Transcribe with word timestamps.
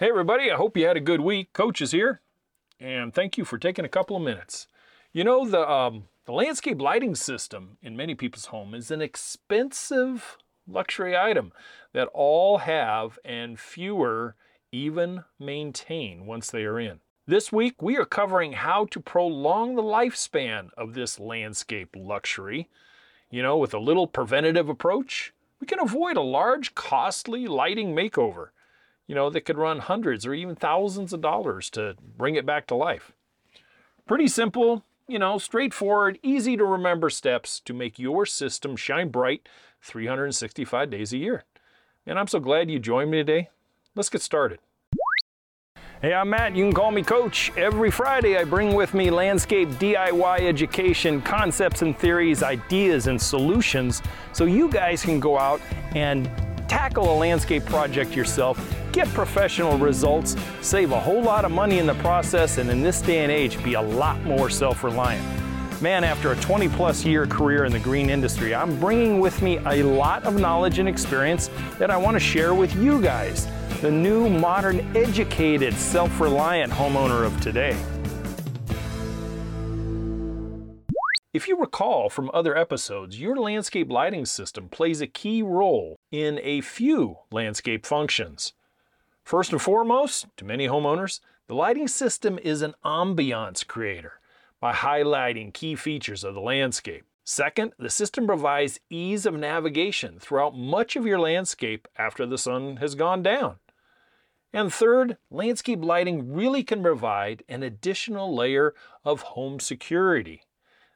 Hey, 0.00 0.10
everybody, 0.10 0.48
I 0.48 0.54
hope 0.54 0.76
you 0.76 0.86
had 0.86 0.96
a 0.96 1.00
good 1.00 1.22
week. 1.22 1.52
Coach 1.52 1.80
is 1.80 1.90
here, 1.90 2.20
and 2.78 3.12
thank 3.12 3.36
you 3.36 3.44
for 3.44 3.58
taking 3.58 3.84
a 3.84 3.88
couple 3.88 4.14
of 4.14 4.22
minutes. 4.22 4.68
You 5.12 5.24
know, 5.24 5.44
the, 5.44 5.68
um, 5.68 6.04
the 6.24 6.30
landscape 6.30 6.80
lighting 6.80 7.16
system 7.16 7.78
in 7.82 7.96
many 7.96 8.14
people's 8.14 8.44
home 8.44 8.76
is 8.76 8.92
an 8.92 9.02
expensive 9.02 10.38
luxury 10.68 11.16
item 11.16 11.50
that 11.94 12.06
all 12.14 12.58
have 12.58 13.18
and 13.24 13.58
fewer 13.58 14.36
even 14.70 15.24
maintain 15.36 16.26
once 16.26 16.48
they 16.48 16.62
are 16.62 16.78
in. 16.78 17.00
This 17.26 17.50
week, 17.50 17.82
we 17.82 17.96
are 17.96 18.04
covering 18.04 18.52
how 18.52 18.84
to 18.92 19.00
prolong 19.00 19.74
the 19.74 19.82
lifespan 19.82 20.68
of 20.76 20.94
this 20.94 21.18
landscape 21.18 21.96
luxury. 21.98 22.68
You 23.32 23.42
know, 23.42 23.58
with 23.58 23.74
a 23.74 23.80
little 23.80 24.06
preventative 24.06 24.68
approach, 24.68 25.34
we 25.60 25.66
can 25.66 25.80
avoid 25.80 26.16
a 26.16 26.20
large, 26.20 26.76
costly 26.76 27.48
lighting 27.48 27.96
makeover 27.96 28.50
you 29.08 29.14
know, 29.14 29.30
that 29.30 29.40
could 29.40 29.58
run 29.58 29.80
hundreds 29.80 30.24
or 30.24 30.34
even 30.34 30.54
thousands 30.54 31.12
of 31.12 31.20
dollars 31.20 31.70
to 31.70 31.96
bring 32.16 32.36
it 32.36 32.46
back 32.46 32.66
to 32.68 32.74
life. 32.76 33.12
Pretty 34.06 34.28
simple, 34.28 34.84
you 35.08 35.18
know, 35.18 35.38
straightforward, 35.38 36.18
easy 36.22 36.56
to 36.56 36.64
remember 36.64 37.10
steps 37.10 37.58
to 37.60 37.72
make 37.72 37.98
your 37.98 38.26
system 38.26 38.76
shine 38.76 39.08
bright 39.08 39.48
365 39.82 40.90
days 40.90 41.12
a 41.12 41.16
year. 41.16 41.44
And 42.06 42.18
I'm 42.18 42.26
so 42.26 42.38
glad 42.38 42.70
you 42.70 42.78
joined 42.78 43.10
me 43.10 43.18
today. 43.18 43.48
Let's 43.94 44.10
get 44.10 44.22
started. 44.22 44.60
Hey, 46.02 46.14
I'm 46.14 46.30
Matt. 46.30 46.54
You 46.54 46.64
can 46.64 46.72
call 46.72 46.92
me 46.92 47.02
Coach. 47.02 47.50
Every 47.56 47.90
Friday, 47.90 48.36
I 48.36 48.44
bring 48.44 48.74
with 48.74 48.94
me 48.94 49.10
landscape 49.10 49.68
DIY 49.70 50.42
education, 50.42 51.20
concepts 51.22 51.82
and 51.82 51.98
theories, 51.98 52.42
ideas 52.42 53.08
and 53.08 53.20
solutions 53.20 54.00
so 54.32 54.44
you 54.44 54.68
guys 54.68 55.02
can 55.02 55.18
go 55.18 55.38
out 55.38 55.60
and 55.96 56.30
tackle 56.68 57.12
a 57.12 57.16
landscape 57.16 57.64
project 57.64 58.14
yourself 58.14 58.58
get 58.92 59.08
professional 59.08 59.78
results, 59.78 60.36
save 60.60 60.92
a 60.92 61.00
whole 61.00 61.22
lot 61.22 61.44
of 61.44 61.50
money 61.50 61.78
in 61.78 61.86
the 61.86 61.94
process, 61.94 62.58
and 62.58 62.70
in 62.70 62.82
this 62.82 63.00
day 63.00 63.18
and 63.18 63.32
age, 63.32 63.62
be 63.62 63.74
a 63.74 63.82
lot 63.82 64.22
more 64.24 64.50
self 64.50 64.84
reliant. 64.84 65.24
Man, 65.80 66.02
after 66.02 66.32
a 66.32 66.36
20 66.36 66.68
plus 66.70 67.04
year 67.04 67.26
career 67.26 67.64
in 67.64 67.72
the 67.72 67.78
green 67.78 68.10
industry, 68.10 68.52
I'm 68.54 68.80
bringing 68.80 69.20
with 69.20 69.40
me 69.42 69.58
a 69.58 69.84
lot 69.84 70.24
of 70.24 70.40
knowledge 70.40 70.80
and 70.80 70.88
experience 70.88 71.50
that 71.78 71.90
I 71.90 71.96
want 71.96 72.16
to 72.16 72.20
share 72.20 72.52
with 72.52 72.74
you 72.76 73.00
guys, 73.00 73.46
the 73.80 73.90
new, 73.90 74.28
modern, 74.28 74.80
educated, 74.96 75.74
self 75.74 76.18
reliant 76.20 76.72
homeowner 76.72 77.24
of 77.24 77.40
today. 77.40 77.76
If 81.32 81.46
you 81.46 81.56
recall 81.60 82.10
from 82.10 82.30
other 82.34 82.56
episodes, 82.56 83.20
your 83.20 83.36
landscape 83.36 83.92
lighting 83.92 84.26
system 84.26 84.68
plays 84.68 85.00
a 85.00 85.06
key 85.06 85.42
role 85.42 85.94
in 86.10 86.40
a 86.42 86.62
few 86.62 87.18
landscape 87.30 87.86
functions. 87.86 88.54
First 89.28 89.52
and 89.52 89.60
foremost, 89.60 90.24
to 90.38 90.46
many 90.46 90.66
homeowners, 90.68 91.20
the 91.48 91.54
lighting 91.54 91.86
system 91.86 92.38
is 92.38 92.62
an 92.62 92.74
ambiance 92.82 93.66
creator 93.66 94.20
by 94.58 94.72
highlighting 94.72 95.52
key 95.52 95.74
features 95.74 96.24
of 96.24 96.32
the 96.32 96.40
landscape. 96.40 97.04
Second, 97.24 97.74
the 97.78 97.90
system 97.90 98.26
provides 98.26 98.80
ease 98.88 99.26
of 99.26 99.34
navigation 99.34 100.18
throughout 100.18 100.56
much 100.56 100.96
of 100.96 101.04
your 101.04 101.18
landscape 101.18 101.86
after 101.98 102.24
the 102.24 102.38
sun 102.38 102.78
has 102.78 102.94
gone 102.94 103.22
down. 103.22 103.56
And 104.54 104.72
third, 104.72 105.18
landscape 105.30 105.84
lighting 105.84 106.32
really 106.32 106.64
can 106.64 106.82
provide 106.82 107.44
an 107.50 107.62
additional 107.62 108.34
layer 108.34 108.74
of 109.04 109.20
home 109.20 109.60
security. 109.60 110.40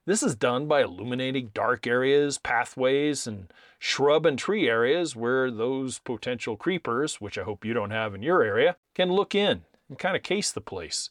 This 0.05 0.25
is 0.25 0.35
done 0.35 0.67
by 0.67 0.83
illuminating 0.83 1.53
dark 1.55 1.87
areas, 1.87 2.37
pathways, 2.39 3.27
and 3.29 3.53
shrub 3.79 4.27
and 4.27 4.37
tree 4.37 4.69
areas 4.69 5.15
where 5.15 5.49
those 5.49 6.01
potential 6.01 6.57
creepers, 6.57 7.21
which 7.21 7.39
I 7.39 7.45
hope 7.45 7.65
you 7.65 7.73
don't 7.73 7.93
have 7.93 8.13
in 8.13 8.23
your 8.23 8.43
area, 8.43 8.77
can 8.97 9.13
look 9.13 9.33
in 9.35 9.63
and 9.89 9.99
kind 9.99 10.17
of 10.17 10.25
case 10.25 10.51
the 10.51 10.61
place. 10.61 11.09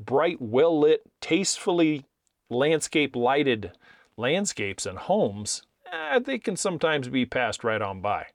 Bright, 0.00 0.40
well 0.40 0.78
lit, 0.80 1.02
tastefully 1.20 2.06
landscape 2.50 3.14
lighted 3.14 3.70
landscapes 4.16 4.84
and 4.84 4.98
homes, 4.98 5.62
eh, 5.92 6.18
they 6.18 6.38
can 6.38 6.56
sometimes 6.56 7.08
be 7.08 7.24
passed 7.24 7.62
right 7.62 7.80
on 7.80 8.00
by. 8.00 8.26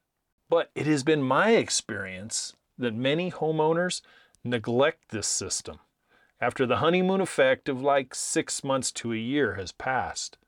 But 0.48 0.70
it 0.74 0.86
has 0.86 1.02
been 1.02 1.22
my 1.22 1.50
experience 1.50 2.54
that 2.78 2.94
many 2.94 3.30
homeowners 3.30 4.00
neglect 4.44 5.10
this 5.10 5.28
system 5.28 5.80
after 6.40 6.64
the 6.66 6.78
honeymoon 6.78 7.20
effect 7.20 7.68
of 7.68 7.82
like 7.82 8.14
six 8.14 8.64
months 8.64 8.90
to 8.90 9.12
a 9.12 9.16
year 9.16 9.54
has 9.54 9.72
passed. 9.72 10.38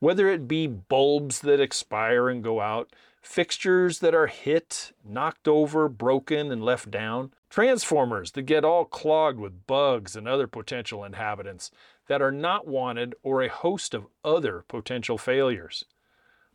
Whether 0.00 0.28
it 0.28 0.48
be 0.48 0.66
bulbs 0.66 1.40
that 1.40 1.60
expire 1.60 2.28
and 2.28 2.42
go 2.42 2.60
out, 2.60 2.92
fixtures 3.22 4.00
that 4.00 4.16
are 4.16 4.26
hit, 4.26 4.92
knocked 5.04 5.46
over, 5.46 5.88
broken, 5.88 6.50
and 6.50 6.64
left 6.64 6.90
down, 6.90 7.32
transformers 7.48 8.32
that 8.32 8.42
get 8.42 8.64
all 8.64 8.84
clogged 8.84 9.38
with 9.38 9.66
bugs 9.68 10.16
and 10.16 10.26
other 10.26 10.48
potential 10.48 11.04
inhabitants 11.04 11.70
that 12.08 12.20
are 12.20 12.32
not 12.32 12.66
wanted, 12.66 13.14
or 13.22 13.42
a 13.42 13.48
host 13.48 13.94
of 13.94 14.08
other 14.24 14.64
potential 14.66 15.16
failures. 15.16 15.84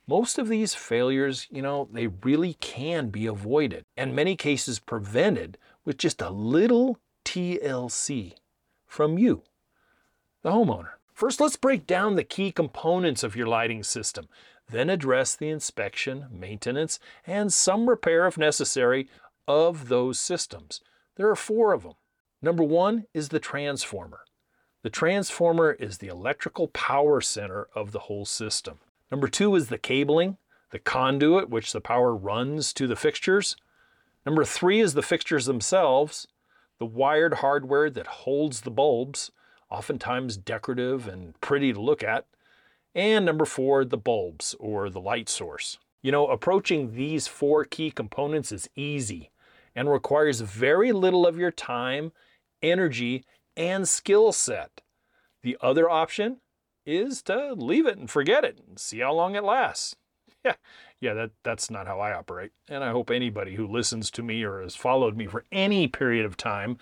Most 0.05 0.37
of 0.37 0.49
these 0.49 0.75
failures, 0.75 1.47
you 1.49 1.61
know, 1.61 1.87
they 1.91 2.07
really 2.07 2.55
can 2.55 3.09
be 3.09 3.27
avoided, 3.27 3.85
and 3.95 4.13
many 4.13 4.35
cases 4.35 4.79
prevented 4.79 5.57
with 5.85 5.97
just 5.97 6.21
a 6.21 6.29
little 6.29 6.99
TLC 7.23 8.33
from 8.87 9.17
you, 9.17 9.43
the 10.41 10.51
homeowner. 10.51 10.91
First, 11.13 11.39
let's 11.39 11.55
break 11.55 11.85
down 11.85 12.15
the 12.15 12.23
key 12.23 12.51
components 12.51 13.23
of 13.23 13.35
your 13.35 13.47
lighting 13.47 13.83
system, 13.83 14.27
then 14.69 14.89
address 14.89 15.35
the 15.35 15.49
inspection, 15.49 16.27
maintenance, 16.31 16.99
and 17.25 17.51
some 17.51 17.89
repair 17.89 18.27
if 18.27 18.37
necessary 18.37 19.07
of 19.47 19.87
those 19.87 20.19
systems. 20.19 20.81
There 21.15 21.29
are 21.29 21.35
four 21.35 21.73
of 21.73 21.83
them. 21.83 21.93
Number 22.41 22.63
one 22.63 23.05
is 23.13 23.29
the 23.29 23.39
transformer. 23.39 24.19
The 24.83 24.89
transformer 24.89 25.71
is 25.71 25.97
the 25.97 26.07
electrical 26.07 26.67
power 26.67 27.19
center 27.19 27.67
of 27.75 27.91
the 27.91 27.99
whole 27.99 28.25
system. 28.25 28.79
Number 29.11 29.27
two 29.27 29.55
is 29.55 29.69
the 29.69 29.77
cabling, 29.77 30.37
the 30.71 30.79
conduit 30.79 31.49
which 31.49 31.71
the 31.71 31.81
power 31.81 32.15
runs 32.15 32.73
to 32.73 32.87
the 32.87 32.95
fixtures. 32.95 33.55
Number 34.25 34.45
three 34.45 34.79
is 34.79 34.93
the 34.93 35.01
fixtures 35.01 35.45
themselves 35.45 36.27
the 36.79 36.85
wired 36.85 37.35
hardware 37.35 37.89
that 37.89 38.07
holds 38.07 38.61
the 38.61 38.71
bulbs, 38.71 39.31
oftentimes 39.69 40.37
decorative 40.37 41.07
and 41.07 41.39
pretty 41.41 41.73
to 41.73 41.81
look 41.81 42.03
at. 42.03 42.25
And 42.95 43.25
number 43.25 43.45
four, 43.45 43.85
the 43.85 43.97
bulbs 43.97 44.55
or 44.59 44.89
the 44.89 44.99
light 45.01 45.29
source. 45.29 45.77
You 46.01 46.11
know, 46.11 46.27
approaching 46.27 46.93
these 46.93 47.27
four 47.27 47.65
key 47.65 47.91
components 47.91 48.51
is 48.51 48.69
easy 48.75 49.31
and 49.75 49.89
requires 49.89 50.41
very 50.41 50.91
little 50.91 51.27
of 51.27 51.37
your 51.37 51.51
time, 51.51 52.11
energy, 52.61 53.23
and 53.55 53.87
skill 53.87 54.31
set. 54.31 54.81
The 55.43 55.57
other 55.61 55.89
option 55.89 56.37
is 56.85 57.21
to 57.23 57.53
leave 57.53 57.85
it 57.85 57.97
and 57.97 58.09
forget 58.09 58.43
it 58.43 58.59
and 58.67 58.79
see 58.79 58.99
how 58.99 59.13
long 59.13 59.35
it 59.35 59.43
lasts. 59.43 59.95
Yeah, 60.45 60.53
yeah, 60.99 61.13
that, 61.13 61.31
that's 61.43 61.69
not 61.69 61.87
how 61.87 61.99
I 61.99 62.13
operate. 62.13 62.51
And 62.67 62.83
I 62.83 62.91
hope 62.91 63.11
anybody 63.11 63.55
who 63.55 63.67
listens 63.67 64.09
to 64.11 64.23
me 64.23 64.43
or 64.43 64.61
has 64.61 64.75
followed 64.75 65.15
me 65.15 65.27
for 65.27 65.43
any 65.51 65.87
period 65.87 66.25
of 66.25 66.37
time 66.37 66.77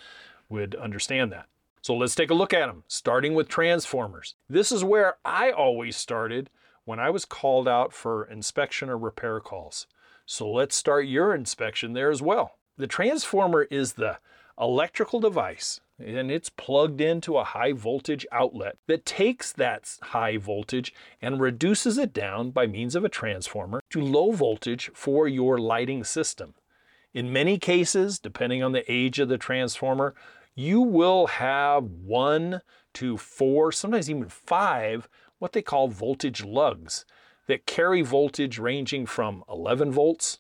would 0.50 0.76
understand 0.76 1.32
that. 1.32 1.48
So 1.82 1.96
let's 1.96 2.16
take 2.16 2.32
a 2.32 2.36
look 2.36 2.54
at 2.54 2.68
them, 2.68 2.84
starting 2.88 3.36
with 3.36 3.48
transformers. 3.48 4.36
This 4.50 4.72
is 4.72 4.84
where 4.84 5.18
I 5.24 5.52
always 5.52 5.96
started 5.96 6.50
when 6.86 7.00
I 7.00 7.10
was 7.10 7.26
called 7.26 7.68
out 7.68 7.94
for 7.94 8.26
inspection 8.26 8.90
or 8.90 8.98
repair 8.98 9.40
calls. 9.40 9.86
So 10.26 10.50
let's 10.50 10.76
start 10.76 11.06
your 11.06 11.36
inspection 11.36 11.94
there 11.94 12.10
as 12.10 12.22
well. 12.22 12.58
The 12.78 12.88
transformer 12.88 13.64
is 13.64 13.94
the 13.94 14.18
electrical 14.60 15.20
device 15.20 15.82
and 16.00 16.30
it's 16.30 16.50
plugged 16.50 17.00
into 17.00 17.38
a 17.38 17.44
high 17.44 17.72
voltage 17.72 18.26
outlet 18.32 18.78
that 18.88 19.06
takes 19.06 19.52
that 19.54 19.98
high 20.02 20.38
voltage 20.38 20.94
and 21.22 21.40
reduces 21.40 21.98
it 21.98 22.14
down 22.14 22.52
by 22.52 22.68
means 22.68 22.96
of 22.96 23.06
a 23.06 23.10
transformer 23.10 23.82
to 23.90 24.02
low 24.02 24.32
voltage 24.32 24.92
for 24.94 25.28
your 25.28 25.58
lighting 25.58 26.04
system. 26.04 26.54
In 27.14 27.32
many 27.32 27.58
cases, 27.58 28.20
depending 28.20 28.62
on 28.62 28.74
the 28.74 28.90
age 28.92 29.20
of 29.20 29.30
the 29.30 29.38
transformer, 29.38 30.14
you 30.54 30.82
will 30.82 31.28
have 31.28 31.84
one 31.84 32.62
to 32.96 33.18
four, 33.18 33.72
sometimes 33.72 34.10
even 34.10 34.28
five, 34.28 35.08
what 35.40 35.54
they 35.54 35.62
call 35.62 35.88
voltage 35.88 36.44
lugs 36.44 37.06
that 37.48 37.66
carry 37.66 38.02
voltage 38.02 38.58
ranging 38.58 39.06
from 39.06 39.44
11 39.50 39.92
volts 39.92 40.40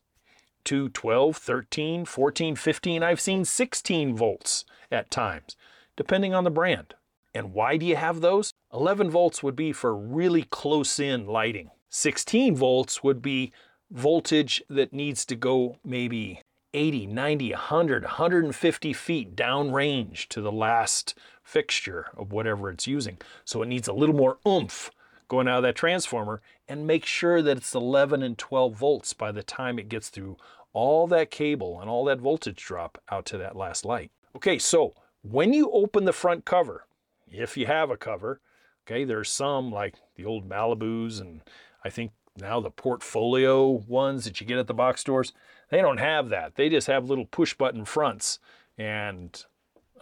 to 0.65 0.89
12, 0.89 1.38
13, 1.38 2.06
14, 2.06 2.56
15. 2.56 3.03
I've 3.03 3.21
seen 3.21 3.45
16 3.45 4.15
volts 4.15 4.65
at 4.91 5.12
times, 5.12 5.56
depending 5.95 6.33
on 6.33 6.44
the 6.44 6.51
brand. 6.51 6.94
And 7.33 7.53
why 7.53 7.77
do 7.77 7.85
you 7.85 7.95
have 7.95 8.21
those? 8.21 8.53
11 8.73 9.09
volts 9.09 9.44
would 9.44 9.56
be 9.56 9.71
for 9.71 9.95
really 9.95 10.44
close 10.44 11.00
in 11.00 11.27
lighting. 11.27 11.71
16 11.89 12.56
volts 12.56 13.03
would 13.03 13.21
be 13.21 13.51
voltage 13.91 14.63
that 14.69 14.94
needs 14.94 15.25
to 15.25 15.35
go 15.35 15.77
maybe 15.83 16.41
80, 16.73 17.07
90, 17.07 17.51
100, 17.51 18.03
150 18.03 18.94
feet 18.94 19.35
downrange 19.35 20.27
to 20.27 20.41
the 20.41 20.51
last 20.51 21.13
fixture 21.41 22.07
of 22.18 22.31
whatever 22.31 22.69
it's 22.69 22.88
using. 22.88 23.18
So 23.45 23.61
it 23.61 23.68
needs 23.68 23.88
a 23.88 23.94
little 23.94 24.15
more 24.15 24.38
oomph 24.47 24.91
going 25.27 25.47
out 25.47 25.57
of 25.57 25.63
that 25.63 25.75
transformer 25.75 26.41
and 26.67 26.88
make 26.88 27.06
sure 27.06 27.41
that 27.41 27.57
it's 27.57 27.75
11 27.75 28.23
and 28.23 28.38
12 28.38 28.73
volts 28.73 29.13
by 29.13 29.31
the 29.31 29.44
time 29.44 29.77
it 29.77 29.89
gets 29.89 30.09
through 30.09 30.38
all 30.73 31.07
that 31.07 31.31
cable 31.31 31.79
and 31.79 31.89
all 31.89 32.06
that 32.06 32.19
voltage 32.19 32.63
drop 32.63 33.01
out 33.09 33.25
to 33.25 33.38
that 33.38 33.56
last 33.56 33.85
light. 33.85 34.12
Okay, 34.35 34.59
so 34.59 34.94
when 35.21 35.53
you 35.53 35.71
open 35.71 36.06
the 36.06 36.13
front 36.13 36.45
cover, 36.45 36.85
if 37.27 37.56
you 37.56 37.65
have 37.65 37.89
a 37.89 37.97
cover, 37.97 38.41
okay, 38.85 39.03
there's 39.03 39.29
some 39.29 39.71
like 39.71 39.95
the 40.15 40.25
old 40.25 40.50
Malibus 40.50 41.21
and 41.21 41.41
I 41.83 41.89
think 41.89 42.12
now 42.38 42.59
the 42.59 42.71
portfolio 42.71 43.68
ones 43.69 44.25
that 44.25 44.41
you 44.41 44.47
get 44.47 44.57
at 44.57 44.68
the 44.68 44.73
box 44.73 45.01
stores, 45.01 45.33
they 45.69 45.81
don't 45.81 46.00
have 46.00 46.29
that. 46.29 46.56
They 46.56 46.69
just 46.69 46.88
have 46.88 47.09
little 47.09 47.25
push 47.25 47.53
button 47.53 47.85
fronts 47.85 48.39
and 48.77 49.45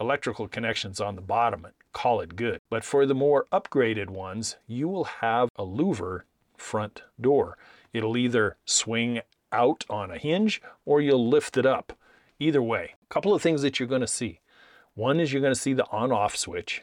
electrical 0.00 0.48
connections 0.48 1.00
on 1.00 1.14
the 1.14 1.22
bottom 1.22 1.66
call 1.94 2.20
it 2.20 2.36
good. 2.36 2.60
But 2.68 2.84
for 2.84 3.06
the 3.06 3.14
more 3.14 3.46
upgraded 3.50 4.10
ones, 4.10 4.56
you 4.66 4.88
will 4.88 5.04
have 5.04 5.48
a 5.56 5.64
louver 5.64 6.22
front 6.56 7.02
door. 7.20 7.56
It'll 7.92 8.16
either 8.16 8.56
swing 8.64 9.20
out 9.52 9.84
on 9.88 10.10
a 10.10 10.18
hinge 10.18 10.60
or 10.84 11.00
you'll 11.00 11.28
lift 11.28 11.56
it 11.56 11.66
up. 11.66 11.92
Either 12.38 12.62
way, 12.62 12.94
a 13.02 13.14
couple 13.14 13.32
of 13.32 13.40
things 13.40 13.62
that 13.62 13.78
you're 13.78 13.88
going 13.88 14.00
to 14.00 14.06
see. 14.06 14.40
One 14.94 15.20
is 15.20 15.32
you're 15.32 15.42
going 15.42 15.54
to 15.54 15.60
see 15.60 15.72
the 15.72 15.88
on 15.90 16.12
off 16.12 16.36
switch. 16.36 16.82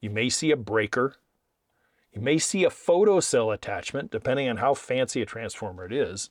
You 0.00 0.10
may 0.10 0.28
see 0.28 0.50
a 0.50 0.56
breaker. 0.56 1.16
You 2.12 2.20
may 2.20 2.38
see 2.38 2.64
a 2.64 2.70
photo 2.70 3.20
cell 3.20 3.50
attachment, 3.50 4.10
depending 4.10 4.48
on 4.48 4.58
how 4.58 4.74
fancy 4.74 5.22
a 5.22 5.26
transformer 5.26 5.86
it 5.86 5.92
is. 5.92 6.30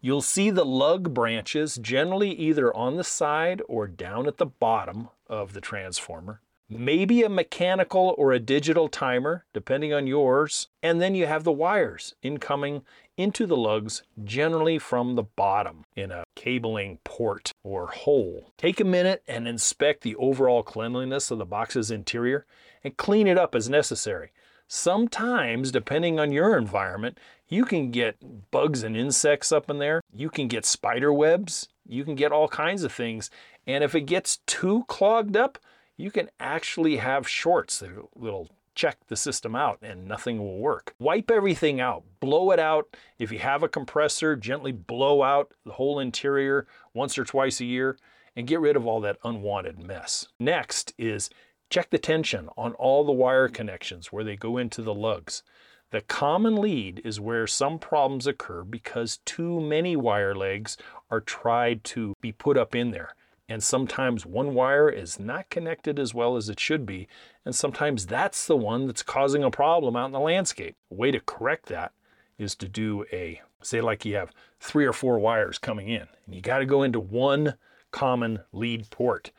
You'll 0.00 0.22
see 0.22 0.50
the 0.50 0.64
lug 0.64 1.14
branches 1.14 1.76
generally 1.76 2.32
either 2.32 2.74
on 2.74 2.96
the 2.96 3.04
side 3.04 3.62
or 3.68 3.86
down 3.86 4.26
at 4.26 4.38
the 4.38 4.46
bottom 4.46 5.08
of 5.26 5.52
the 5.52 5.60
transformer 5.60 6.40
maybe 6.78 7.22
a 7.22 7.28
mechanical 7.28 8.14
or 8.18 8.32
a 8.32 8.38
digital 8.38 8.88
timer, 8.88 9.44
depending 9.52 9.92
on 9.92 10.06
yours. 10.06 10.68
And 10.82 11.00
then 11.00 11.14
you 11.14 11.26
have 11.26 11.44
the 11.44 11.52
wires 11.52 12.14
incoming 12.22 12.82
into 13.16 13.46
the 13.46 13.56
lugs, 13.56 14.02
generally 14.24 14.78
from 14.78 15.14
the 15.14 15.22
bottom 15.22 15.84
in 15.94 16.10
a 16.10 16.24
cabling 16.34 16.98
port 17.04 17.52
or 17.62 17.88
hole. 17.88 18.52
Take 18.56 18.80
a 18.80 18.84
minute 18.84 19.22
and 19.28 19.46
inspect 19.46 20.02
the 20.02 20.16
overall 20.16 20.62
cleanliness 20.62 21.30
of 21.30 21.38
the 21.38 21.44
box's 21.44 21.90
interior 21.90 22.46
and 22.82 22.96
clean 22.96 23.26
it 23.26 23.38
up 23.38 23.54
as 23.54 23.68
necessary. 23.68 24.32
Sometimes, 24.66 25.70
depending 25.70 26.18
on 26.18 26.32
your 26.32 26.56
environment, 26.56 27.18
you 27.48 27.66
can 27.66 27.90
get 27.90 28.50
bugs 28.50 28.82
and 28.82 28.96
insects 28.96 29.52
up 29.52 29.68
in 29.68 29.78
there. 29.78 30.00
You 30.10 30.30
can 30.30 30.48
get 30.48 30.64
spider 30.64 31.12
webs. 31.12 31.68
You 31.86 32.04
can 32.04 32.14
get 32.14 32.32
all 32.32 32.48
kinds 32.48 32.82
of 32.82 32.92
things. 32.92 33.28
And 33.66 33.84
if 33.84 33.94
it 33.94 34.02
gets 34.02 34.38
too 34.46 34.84
clogged 34.88 35.36
up, 35.36 35.58
you 35.96 36.10
can 36.10 36.30
actually 36.40 36.96
have 36.96 37.28
shorts 37.28 37.78
that 37.80 37.90
will 38.14 38.48
check 38.74 38.98
the 39.08 39.16
system 39.16 39.54
out 39.54 39.78
and 39.82 40.06
nothing 40.06 40.38
will 40.38 40.58
work. 40.58 40.94
Wipe 40.98 41.30
everything 41.30 41.80
out, 41.80 42.04
blow 42.20 42.50
it 42.50 42.58
out. 42.58 42.96
If 43.18 43.30
you 43.30 43.38
have 43.38 43.62
a 43.62 43.68
compressor, 43.68 44.36
gently 44.36 44.72
blow 44.72 45.22
out 45.22 45.52
the 45.64 45.72
whole 45.72 45.98
interior 45.98 46.66
once 46.94 47.18
or 47.18 47.24
twice 47.24 47.60
a 47.60 47.64
year 47.64 47.98
and 48.34 48.46
get 48.46 48.60
rid 48.60 48.76
of 48.76 48.86
all 48.86 49.00
that 49.02 49.18
unwanted 49.24 49.78
mess. 49.78 50.26
Next 50.40 50.94
is 50.96 51.28
check 51.68 51.90
the 51.90 51.98
tension 51.98 52.48
on 52.56 52.72
all 52.74 53.04
the 53.04 53.12
wire 53.12 53.48
connections 53.48 54.10
where 54.10 54.24
they 54.24 54.36
go 54.36 54.56
into 54.56 54.82
the 54.82 54.94
lugs. 54.94 55.42
The 55.90 56.00
common 56.00 56.56
lead 56.56 57.02
is 57.04 57.20
where 57.20 57.46
some 57.46 57.78
problems 57.78 58.26
occur 58.26 58.64
because 58.64 59.18
too 59.26 59.60
many 59.60 59.94
wire 59.94 60.34
legs 60.34 60.78
are 61.10 61.20
tried 61.20 61.84
to 61.84 62.14
be 62.22 62.32
put 62.32 62.56
up 62.56 62.74
in 62.74 62.92
there 62.92 63.14
and 63.52 63.62
sometimes 63.62 64.24
one 64.24 64.54
wire 64.54 64.88
is 64.88 65.20
not 65.20 65.50
connected 65.50 65.98
as 65.98 66.14
well 66.14 66.36
as 66.38 66.48
it 66.48 66.58
should 66.58 66.86
be, 66.86 67.06
and 67.44 67.54
sometimes 67.54 68.06
that's 68.06 68.46
the 68.46 68.56
one 68.56 68.86
that's 68.86 69.02
causing 69.02 69.44
a 69.44 69.50
problem 69.50 69.94
out 69.94 70.06
in 70.06 70.12
the 70.12 70.18
landscape. 70.18 70.74
A 70.90 70.94
way 70.94 71.10
to 71.10 71.20
correct 71.20 71.66
that 71.66 71.92
is 72.38 72.54
to 72.54 72.66
do 72.66 73.04
a, 73.12 73.42
say, 73.62 73.82
like 73.82 74.06
you 74.06 74.14
have 74.14 74.32
three 74.58 74.86
or 74.86 74.94
four 74.94 75.18
wires 75.18 75.58
coming 75.58 75.90
in, 75.90 76.06
and 76.24 76.34
you 76.34 76.40
got 76.40 76.60
to 76.60 76.64
go 76.64 76.82
into 76.82 76.98
one 76.98 77.56
common 77.90 78.40
lead 78.54 78.88
port. 78.88 79.32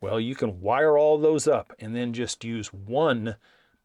Well, 0.00 0.18
you 0.18 0.34
can 0.34 0.60
wire 0.60 0.98
all 0.98 1.16
those 1.16 1.46
up 1.46 1.72
and 1.78 1.94
then 1.94 2.12
just 2.12 2.42
use 2.42 2.72
one 2.72 3.36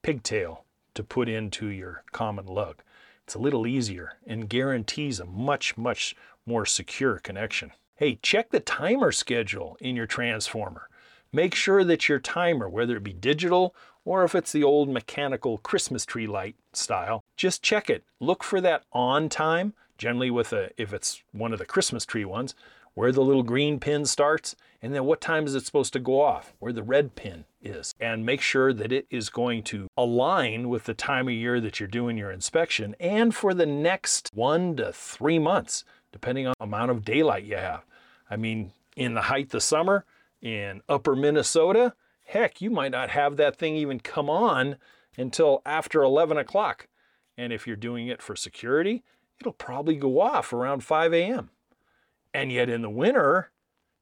pigtail 0.02 0.66
to 0.96 1.04
put 1.04 1.30
into 1.30 1.68
your 1.68 2.04
common 2.12 2.48
lug. 2.48 2.82
It's 3.24 3.36
a 3.36 3.40
little 3.40 3.68
easier 3.68 4.14
and 4.26 4.50
guarantees 4.50 5.20
a 5.20 5.26
much, 5.26 5.78
much 5.78 6.16
more 6.44 6.66
secure 6.66 7.20
connection. 7.20 7.72
Hey, 7.98 8.20
check 8.22 8.50
the 8.50 8.60
timer 8.60 9.14
schedule 9.14 9.78
in 9.80 9.96
your 9.96 10.06
transformer. 10.06 10.90
Make 11.32 11.56
sure 11.56 11.82
that 11.86 12.10
your 12.10 12.20
timer, 12.20 12.68
whether 12.68 12.98
it 12.98 13.04
be 13.04 13.14
digital 13.14 13.74
or 14.04 14.26
if 14.26 14.36
it's 14.36 14.52
the 14.52 14.66
old 14.66 14.90
mechanical 14.90 15.60
Christmas 15.60 16.06
tree 16.06 16.28
light 16.28 16.58
style, 16.74 17.24
just 17.38 17.64
check 17.64 17.90
it. 17.90 18.04
Look 18.20 18.44
for 18.44 18.60
that 18.60 18.84
on 18.92 19.30
time, 19.30 19.76
generally 19.98 20.30
with 20.30 20.52
a, 20.52 20.72
if 20.76 20.92
it's 20.92 21.24
one 21.32 21.54
of 21.54 21.60
the 21.60 21.66
Christmas 21.66 22.06
tree 22.06 22.26
ones, 22.26 22.54
where 22.96 23.14
the 23.14 23.24
little 23.24 23.44
green 23.44 23.80
pin 23.80 24.04
starts, 24.04 24.58
and 24.82 24.94
then 24.94 25.06
what 25.06 25.22
time 25.22 25.46
is 25.46 25.56
it 25.56 25.66
supposed 25.66 25.94
to 25.94 26.00
go 26.00 26.20
off, 26.20 26.54
where 26.60 26.74
the 26.74 26.84
red 26.84 27.16
pin 27.16 27.46
is. 27.62 27.96
And 27.98 28.26
make 28.26 28.42
sure 28.42 28.74
that 28.74 28.92
it 28.92 29.08
is 29.10 29.30
going 29.30 29.64
to 29.64 29.88
align 29.96 30.68
with 30.68 30.84
the 30.84 30.94
time 30.94 31.30
of 31.30 31.34
year 31.34 31.62
that 31.62 31.80
you're 31.80 31.88
doing 31.88 32.18
your 32.18 32.32
inspection 32.32 32.94
and 33.00 33.34
for 33.34 33.54
the 33.54 33.66
next 33.66 34.32
one 34.34 34.76
to 34.76 34.92
three 34.92 35.40
months 35.40 35.86
depending 36.16 36.48
on 36.48 36.54
amount 36.62 36.90
of 36.90 37.04
daylight 37.04 37.44
you 37.44 37.58
have. 37.58 37.84
I 38.30 38.38
mean, 38.38 38.72
in 38.96 39.16
the 39.16 39.24
height 39.24 39.54
of 39.54 39.62
summer 39.62 40.06
in 40.42 40.82
upper 40.88 41.14
Minnesota, 41.14 41.94
heck, 42.24 42.62
you 42.62 42.70
might 42.70 42.94
not 42.94 43.10
have 43.10 43.36
that 43.36 43.58
thing 43.58 43.76
even 43.76 44.00
come 44.00 44.30
on 44.30 44.78
until 45.18 45.62
after 45.66 46.04
11 46.04 46.38
o'clock. 46.38 46.88
And 47.38 47.52
if 47.52 47.68
you're 47.68 47.76
doing 47.76 48.08
it 48.08 48.22
for 48.22 48.34
security, 48.34 49.04
it'll 49.42 49.52
probably 49.52 49.98
go 49.98 50.22
off 50.22 50.54
around 50.54 50.86
5 50.86 51.14
a.m. 51.14 51.50
And 52.34 52.50
yet 52.50 52.70
in 52.70 52.82
the 52.82 52.90
winter, 52.90 53.52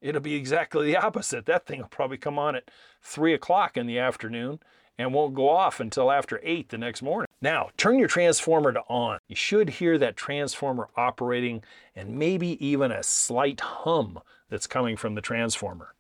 it'll 0.04 0.22
be 0.22 0.36
exactly 0.36 0.86
the 0.86 0.98
opposite. 0.98 1.46
That 1.46 1.66
thing 1.66 1.80
will 1.80 1.88
probably 1.88 2.18
come 2.18 2.38
on 2.38 2.56
at 2.56 2.70
3 3.02 3.34
o'clock 3.34 3.78
in 3.78 3.88
the 3.88 3.98
afternoon 3.98 4.60
and 4.98 5.14
won't 5.14 5.34
go 5.34 5.50
off 5.50 5.80
until 5.80 6.12
after 6.12 6.40
8 6.44 6.70
the 6.70 6.78
next 6.78 7.02
morning. 7.02 7.28
Now, 7.42 7.70
turn 7.78 7.98
your 7.98 8.08
transformer 8.08 8.72
to 8.74 8.82
on. 8.82 9.20
You 9.28 9.36
should 9.36 9.70
hear 9.70 9.98
that 9.98 10.16
transformer 10.16 10.90
operating 10.96 11.64
and 11.96 12.18
maybe 12.18 12.64
even 12.64 12.92
a 12.92 13.02
slight 13.02 13.62
hum 13.62 14.20
that's 14.50 14.68
coming 14.68 14.98
from 14.98 15.16
the 15.16 15.22
transformer. 15.22 15.96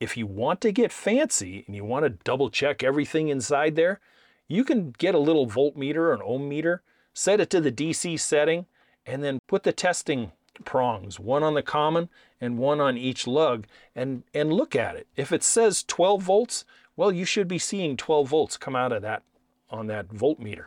If 0.00 0.16
you 0.16 0.26
want 0.26 0.60
to 0.62 0.72
get 0.72 0.90
fancy 0.90 1.62
and 1.66 1.76
you 1.76 1.84
want 1.84 2.04
to 2.04 2.10
double 2.10 2.50
check 2.50 2.82
everything 2.82 3.28
inside 3.28 3.76
there, 3.76 4.00
you 4.48 4.64
can 4.64 4.92
get 4.98 5.14
a 5.14 5.18
little 5.18 5.46
voltmeter 5.46 5.96
or 5.96 6.14
an 6.14 6.20
ohm 6.24 6.48
meter, 6.48 6.82
set 7.14 7.40
it 7.40 7.50
to 7.50 7.60
the 7.60 7.72
DC 7.72 8.18
setting, 8.18 8.66
and 9.04 9.22
then 9.22 9.38
put 9.46 9.62
the 9.62 9.72
testing 9.72 10.32
prongs, 10.64 11.20
one 11.20 11.42
on 11.42 11.54
the 11.54 11.62
common 11.62 12.08
and 12.40 12.58
one 12.58 12.80
on 12.80 12.96
each 12.96 13.26
lug, 13.26 13.66
and, 13.94 14.22
and 14.34 14.52
look 14.52 14.76
at 14.76 14.96
it. 14.96 15.06
If 15.16 15.32
it 15.32 15.42
says 15.42 15.82
12 15.84 16.22
volts, 16.22 16.64
well, 16.96 17.12
you 17.12 17.24
should 17.24 17.48
be 17.48 17.58
seeing 17.58 17.96
12 17.96 18.28
volts 18.28 18.56
come 18.56 18.76
out 18.76 18.92
of 18.92 19.02
that 19.02 19.22
on 19.70 19.86
that 19.86 20.08
voltmeter. 20.08 20.66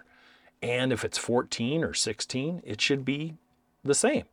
And 0.61 0.91
if 0.91 1.05
it's 1.05 1.17
14 1.17 1.83
or 1.83 1.93
16, 1.93 2.61
it 2.65 2.81
should 2.81 3.05
be 3.05 3.35
the 3.83 3.95
same. 3.95 4.25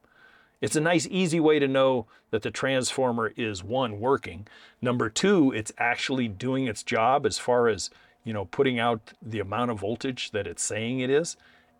It's 0.60 0.76
a 0.76 0.80
nice, 0.80 1.06
easy 1.10 1.38
way 1.38 1.58
to 1.58 1.68
know 1.68 2.06
that 2.30 2.42
the 2.42 2.50
transformer 2.50 3.32
is 3.36 3.62
one, 3.62 4.00
working. 4.00 4.46
Number 4.80 5.10
two, 5.10 5.52
it's 5.52 5.72
actually 5.78 6.28
doing 6.28 6.66
its 6.66 6.82
job 6.82 7.26
as 7.26 7.38
far 7.38 7.68
as, 7.68 7.90
you 8.24 8.32
know, 8.32 8.46
putting 8.46 8.78
out 8.78 9.12
the 9.20 9.38
amount 9.38 9.70
of 9.70 9.80
voltage 9.80 10.30
that 10.30 10.46
it's 10.46 10.64
saying 10.64 11.00
it 11.00 11.10
is. 11.10 11.36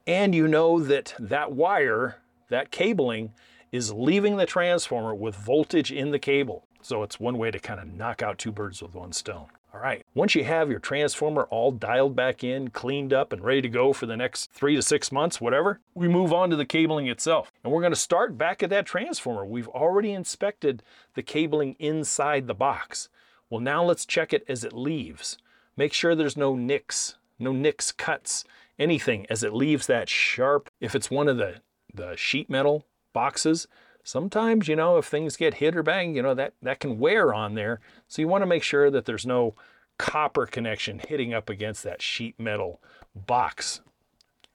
And 0.06 0.34
you 0.34 0.46
know 0.46 0.78
that 0.78 1.14
that 1.18 1.52
wire, 1.52 2.18
that 2.48 2.70
cabling, 2.70 3.32
is 3.72 3.92
leaving 3.92 4.36
the 4.36 4.46
transformer 4.46 5.14
with 5.14 5.34
voltage 5.34 5.92
in 5.92 6.10
the 6.10 6.18
cable. 6.18 6.66
So 6.82 7.02
it's 7.02 7.18
one 7.18 7.38
way 7.38 7.50
to 7.50 7.58
kind 7.58 7.80
of 7.80 7.92
knock 7.92 8.22
out 8.22 8.38
two 8.38 8.52
birds 8.52 8.82
with 8.82 8.94
one 8.94 9.12
stone. 9.12 9.46
All 9.74 9.80
right, 9.80 10.06
once 10.14 10.34
you 10.34 10.44
have 10.44 10.70
your 10.70 10.78
transformer 10.78 11.42
all 11.50 11.70
dialed 11.70 12.16
back 12.16 12.42
in, 12.42 12.70
cleaned 12.70 13.12
up, 13.12 13.32
and 13.32 13.44
ready 13.44 13.60
to 13.60 13.68
go 13.68 13.92
for 13.92 14.06
the 14.06 14.16
next 14.16 14.50
three 14.52 14.74
to 14.74 14.80
six 14.80 15.12
months, 15.12 15.38
whatever, 15.38 15.80
we 15.94 16.08
move 16.08 16.32
on 16.32 16.48
to 16.48 16.56
the 16.56 16.64
cabling 16.64 17.08
itself. 17.08 17.52
And 17.62 17.72
we're 17.72 17.82
gonna 17.82 17.96
start 17.96 18.38
back 18.38 18.62
at 18.62 18.70
that 18.70 18.86
transformer. 18.86 19.44
We've 19.44 19.68
already 19.68 20.12
inspected 20.12 20.82
the 21.12 21.22
cabling 21.22 21.76
inside 21.78 22.46
the 22.46 22.54
box. 22.54 23.10
Well, 23.50 23.60
now 23.60 23.84
let's 23.84 24.06
check 24.06 24.32
it 24.32 24.44
as 24.48 24.64
it 24.64 24.72
leaves. 24.72 25.36
Make 25.76 25.92
sure 25.92 26.14
there's 26.14 26.38
no 26.38 26.56
nicks, 26.56 27.16
no 27.38 27.52
nicks, 27.52 27.92
cuts, 27.92 28.44
anything 28.78 29.26
as 29.28 29.42
it 29.42 29.52
leaves 29.52 29.86
that 29.88 30.08
sharp. 30.08 30.70
If 30.80 30.94
it's 30.94 31.10
one 31.10 31.28
of 31.28 31.36
the, 31.36 31.60
the 31.92 32.16
sheet 32.16 32.48
metal 32.48 32.84
boxes, 33.16 33.66
sometimes, 34.04 34.68
you 34.68 34.76
know, 34.76 34.98
if 34.98 35.06
things 35.06 35.38
get 35.38 35.54
hit 35.54 35.74
or 35.74 35.82
bang, 35.82 36.14
you 36.14 36.20
know, 36.20 36.34
that, 36.34 36.52
that 36.60 36.80
can 36.80 36.98
wear 36.98 37.32
on 37.32 37.54
there. 37.54 37.80
So 38.08 38.20
you 38.20 38.28
want 38.28 38.42
to 38.42 38.46
make 38.46 38.62
sure 38.62 38.90
that 38.90 39.06
there's 39.06 39.24
no 39.24 39.54
copper 39.96 40.44
connection 40.44 40.98
hitting 40.98 41.32
up 41.32 41.48
against 41.48 41.82
that 41.84 42.02
sheet 42.02 42.38
metal 42.38 42.82
box. 43.14 43.80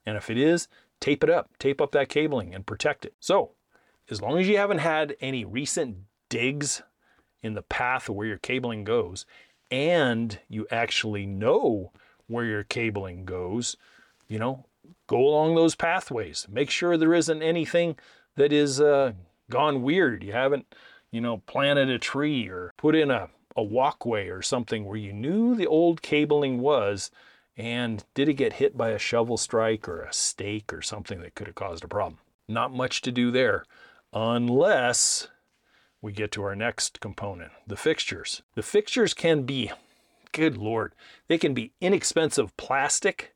And 0.06 0.16
if 0.16 0.30
it 0.30 0.38
is, 0.38 0.68
tape 1.00 1.24
it 1.24 1.30
up, 1.32 1.58
tape 1.58 1.82
up 1.82 1.92
that 1.94 2.08
cabling 2.08 2.54
and 2.54 2.64
protect 2.68 3.04
it. 3.04 3.16
So 3.20 3.54
as 4.12 4.22
long 4.22 4.38
as 4.38 4.48
you 4.48 4.58
haven't 4.58 4.78
had 4.78 5.16
any 5.20 5.44
recent 5.44 5.98
digs 6.30 6.84
in 7.42 7.56
the 7.56 7.64
path 7.64 8.10
where 8.10 8.28
your 8.28 8.38
cabling 8.38 8.84
goes, 8.84 9.26
and 9.72 10.38
you 10.50 10.68
actually 10.70 11.26
know 11.26 11.92
where 12.28 12.46
your 12.46 12.64
cabling 12.64 13.26
goes, 13.26 13.76
you 14.28 14.38
know, 14.38 14.68
go 15.08 15.18
along 15.18 15.56
those 15.56 15.76
pathways. 15.76 16.46
Make 16.48 16.70
sure 16.70 16.96
there 16.96 17.16
isn't 17.16 17.42
anything 17.42 17.96
that 18.36 18.54
is 18.54 18.80
uh, 18.80 19.14
gone 19.50 19.84
weird. 19.84 20.24
You 20.24 20.34
haven't, 20.34 20.74
you 21.12 21.22
know, 21.22 21.38
planted 21.46 21.90
a 21.90 22.00
tree 22.00 22.48
or 22.48 22.74
put 22.78 22.96
in 22.96 23.12
a, 23.12 23.30
a 23.56 23.64
walkway 23.64 24.30
or 24.30 24.42
something 24.42 24.86
where 24.86 24.98
you 24.98 25.14
knew 25.14 25.56
the 25.56 25.68
old 25.68 26.02
cabling 26.02 26.60
was 26.60 27.12
and 27.58 28.04
did 28.14 28.30
it 28.30 28.34
get 28.34 28.54
hit 28.54 28.78
by 28.78 28.90
a 28.90 28.98
shovel 28.98 29.38
strike 29.38 29.88
or 29.88 30.02
a 30.02 30.14
stake 30.14 30.74
or 30.74 30.82
something 30.82 31.22
that 31.22 31.36
could 31.36 31.48
have 31.48 31.56
caused 31.56 31.84
a 31.84 31.88
problem? 31.88 32.20
Not 32.48 32.74
much 32.74 33.02
to 33.02 33.12
do 33.12 33.32
there 33.32 33.66
unless 34.14 35.28
we 36.02 36.12
get 36.12 36.32
to 36.32 36.44
our 36.44 36.56
next 36.56 37.00
component, 37.00 37.52
the 37.68 37.76
fixtures. 37.76 38.42
The 38.56 38.64
fixtures 38.64 39.14
can 39.14 39.44
be, 39.44 39.72
good 40.32 40.58
lord, 40.58 40.94
they 41.28 41.38
can 41.38 41.54
be 41.54 41.74
inexpensive 41.80 42.56
plastic 42.58 43.36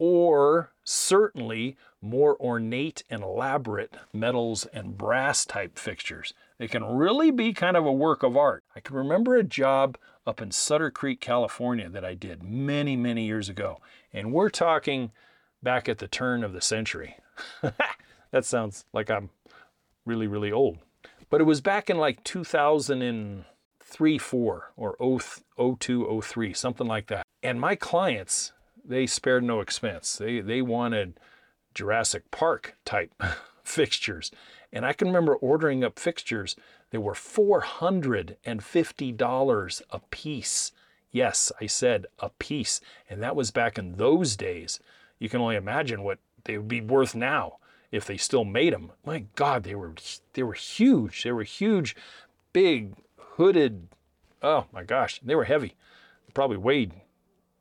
or 0.00 0.72
certainly 0.82 1.76
more 2.00 2.34
ornate 2.40 3.04
and 3.10 3.22
elaborate 3.22 3.94
metals 4.14 4.64
and 4.72 4.96
brass 4.96 5.44
type 5.44 5.78
fixtures. 5.78 6.32
They 6.58 6.66
can 6.66 6.82
really 6.84 7.30
be 7.30 7.52
kind 7.52 7.76
of 7.76 7.84
a 7.84 7.92
work 7.92 8.22
of 8.22 8.34
art. 8.34 8.64
I 8.74 8.80
can 8.80 8.96
remember 8.96 9.36
a 9.36 9.44
job 9.44 9.98
up 10.26 10.40
in 10.40 10.50
Sutter 10.50 10.90
Creek, 10.90 11.20
California 11.20 11.90
that 11.90 12.04
I 12.04 12.14
did 12.14 12.42
many, 12.42 12.96
many 12.96 13.26
years 13.26 13.50
ago. 13.50 13.78
And 14.10 14.32
we're 14.32 14.48
talking 14.48 15.12
back 15.62 15.86
at 15.86 15.98
the 15.98 16.08
turn 16.08 16.42
of 16.42 16.54
the 16.54 16.62
century. 16.62 17.16
that 18.30 18.46
sounds 18.46 18.86
like 18.94 19.10
I'm 19.10 19.28
really, 20.06 20.26
really 20.26 20.50
old. 20.50 20.78
But 21.28 21.42
it 21.42 21.44
was 21.44 21.60
back 21.60 21.90
in 21.90 21.98
like 21.98 22.24
2003, 22.24 24.18
4 24.18 24.72
or 24.76 24.96
02, 25.78 26.20
03, 26.22 26.54
something 26.54 26.86
like 26.86 27.08
that. 27.08 27.22
And 27.42 27.60
my 27.60 27.74
clients, 27.74 28.52
they 28.84 29.06
spared 29.06 29.44
no 29.44 29.60
expense. 29.60 30.16
They, 30.16 30.40
they 30.40 30.62
wanted 30.62 31.20
Jurassic 31.74 32.30
Park 32.30 32.76
type 32.84 33.12
fixtures. 33.62 34.30
And 34.72 34.86
I 34.86 34.92
can 34.92 35.08
remember 35.08 35.34
ordering 35.36 35.84
up 35.84 35.98
fixtures 35.98 36.56
that 36.90 37.00
were 37.00 37.14
$450 37.14 39.82
a 39.90 40.00
piece. 40.10 40.72
Yes, 41.10 41.50
I 41.60 41.66
said 41.66 42.06
a 42.18 42.28
piece. 42.30 42.80
And 43.08 43.22
that 43.22 43.36
was 43.36 43.50
back 43.50 43.78
in 43.78 43.96
those 43.96 44.36
days. 44.36 44.80
You 45.18 45.28
can 45.28 45.40
only 45.40 45.56
imagine 45.56 46.02
what 46.02 46.18
they 46.44 46.56
would 46.56 46.68
be 46.68 46.80
worth 46.80 47.14
now 47.14 47.56
if 47.90 48.06
they 48.06 48.16
still 48.16 48.44
made 48.44 48.72
them. 48.72 48.92
My 49.04 49.24
God, 49.34 49.64
they 49.64 49.74
were 49.74 49.94
they 50.34 50.42
were 50.42 50.54
huge. 50.54 51.24
They 51.24 51.32
were 51.32 51.42
huge, 51.42 51.96
big, 52.52 52.94
hooded. 53.16 53.88
Oh 54.42 54.66
my 54.72 54.84
gosh, 54.84 55.20
they 55.22 55.34
were 55.34 55.44
heavy. 55.44 55.74
They 56.26 56.32
probably 56.32 56.56
weighed 56.56 56.92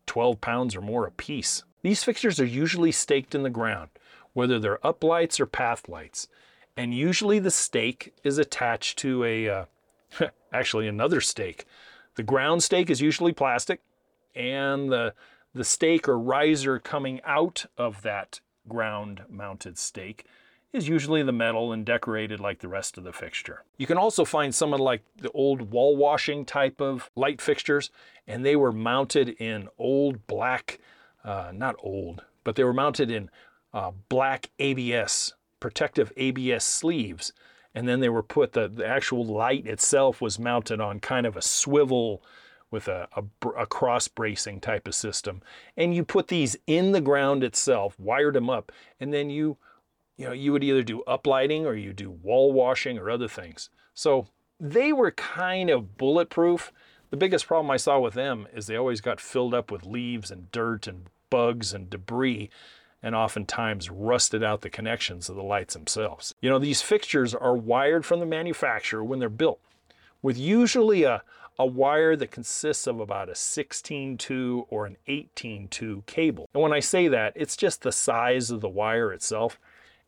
12 0.09 0.41
pounds 0.41 0.75
or 0.75 0.81
more 0.81 1.05
a 1.05 1.11
piece. 1.11 1.63
These 1.83 2.03
fixtures 2.03 2.39
are 2.39 2.45
usually 2.45 2.91
staked 2.91 3.35
in 3.35 3.43
the 3.43 3.49
ground, 3.49 3.91
whether 4.33 4.59
they're 4.59 4.79
uplights 4.79 5.39
or 5.39 5.45
path 5.45 5.87
lights, 5.87 6.27
and 6.75 6.95
usually 6.95 7.37
the 7.37 7.51
stake 7.51 8.15
is 8.23 8.39
attached 8.39 8.97
to 8.99 9.23
a 9.23 9.47
uh, 9.47 9.65
actually 10.51 10.87
another 10.87 11.21
stake. 11.21 11.65
The 12.15 12.23
ground 12.23 12.63
stake 12.63 12.89
is 12.89 13.01
usually 13.01 13.33
plastic, 13.33 13.81
and 14.33 14.91
the 14.91 15.13
the 15.53 15.63
stake 15.63 16.09
or 16.09 16.17
riser 16.17 16.79
coming 16.79 17.21
out 17.23 17.67
of 17.77 18.01
that 18.01 18.39
ground 18.67 19.21
mounted 19.29 19.77
stake 19.77 20.25
is 20.71 20.87
usually 20.87 21.23
the 21.23 21.31
metal 21.31 21.71
and 21.71 21.85
decorated 21.85 22.39
like 22.39 22.59
the 22.59 22.67
rest 22.67 22.97
of 22.97 23.03
the 23.03 23.13
fixture. 23.13 23.63
You 23.77 23.87
can 23.87 23.97
also 23.97 24.23
find 24.23 24.53
some 24.53 24.73
of 24.73 24.79
like 24.79 25.03
the 25.17 25.31
old 25.31 25.71
wall 25.71 25.95
washing 25.95 26.45
type 26.45 26.79
of 26.79 27.09
light 27.15 27.41
fixtures, 27.41 27.89
and 28.27 28.45
they 28.45 28.55
were 28.55 28.71
mounted 28.71 29.29
in 29.29 29.67
old 29.79 30.27
black, 30.27 30.79
uh, 31.23 31.51
not 31.53 31.75
old, 31.79 32.23
but 32.43 32.55
they 32.55 32.63
were 32.63 32.73
mounted 32.73 33.09
in 33.09 33.29
uh, 33.73 33.91
black 34.09 34.49
ABS, 34.59 35.33
protective 35.59 36.11
ABS 36.17 36.63
sleeves. 36.63 37.33
And 37.73 37.87
then 37.87 37.99
they 37.99 38.09
were 38.09 38.23
put, 38.23 38.53
the, 38.53 38.67
the 38.67 38.85
actual 38.85 39.25
light 39.25 39.65
itself 39.65 40.21
was 40.21 40.39
mounted 40.39 40.81
on 40.81 40.99
kind 40.99 41.25
of 41.25 41.37
a 41.37 41.41
swivel 41.41 42.23
with 42.71 42.87
a, 42.87 43.07
a, 43.15 43.23
a, 43.57 43.65
cross 43.65 44.07
bracing 44.07 44.59
type 44.59 44.87
of 44.87 44.93
system. 44.93 45.41
And 45.75 45.95
you 45.95 46.03
put 46.03 46.27
these 46.27 46.55
in 46.67 46.91
the 46.91 47.01
ground 47.01 47.43
itself, 47.43 47.99
wired 47.99 48.35
them 48.35 48.49
up, 48.49 48.71
and 48.99 49.13
then 49.13 49.29
you, 49.29 49.57
you 50.19 50.25
know, 50.25 50.33
you 50.33 50.51
would 50.51 50.63
either 50.63 50.83
do 50.83 51.01
uplighting 51.07 51.63
or 51.63 51.73
you 51.75 51.93
do 51.93 52.11
wall 52.11 52.51
washing 52.51 52.97
or 52.97 53.09
other 53.09 53.29
things. 53.29 53.69
So 53.93 54.27
they 54.59 54.91
were 54.91 55.11
kind 55.11 55.69
of 55.69 55.97
bulletproof. 55.97 56.73
The 57.09 57.17
biggest 57.17 57.47
problem 57.47 57.71
I 57.71 57.77
saw 57.77 57.99
with 57.99 58.15
them 58.15 58.45
is 58.53 58.67
they 58.67 58.75
always 58.75 58.99
got 58.99 59.21
filled 59.21 59.53
up 59.53 59.71
with 59.71 59.85
leaves 59.85 60.29
and 60.29 60.51
dirt 60.51 60.87
and 60.87 61.05
bugs 61.29 61.73
and 61.73 61.89
debris 61.89 62.49
and 63.01 63.15
oftentimes 63.15 63.89
rusted 63.89 64.43
out 64.43 64.59
the 64.59 64.69
connections 64.69 65.29
of 65.29 65.37
the 65.37 65.41
lights 65.41 65.73
themselves. 65.73 66.35
You 66.41 66.49
know, 66.49 66.59
these 66.59 66.81
fixtures 66.81 67.33
are 67.33 67.55
wired 67.55 68.05
from 68.05 68.19
the 68.19 68.25
manufacturer 68.25 69.03
when 69.03 69.19
they're 69.19 69.29
built 69.29 69.61
with 70.21 70.37
usually 70.37 71.03
a, 71.03 71.23
a 71.57 71.65
wire 71.65 72.17
that 72.17 72.31
consists 72.31 72.87
of 72.87 72.99
about 72.99 73.29
a 73.29 73.33
16-2 73.33 74.65
or 74.69 74.85
an 74.85 74.97
18-2 75.07 76.05
cable. 76.05 76.49
And 76.53 76.61
when 76.61 76.73
I 76.73 76.81
say 76.81 77.07
that, 77.07 77.33
it's 77.37 77.55
just 77.55 77.83
the 77.83 77.93
size 77.93 78.51
of 78.51 78.59
the 78.59 78.67
wire 78.67 79.13
itself, 79.13 79.57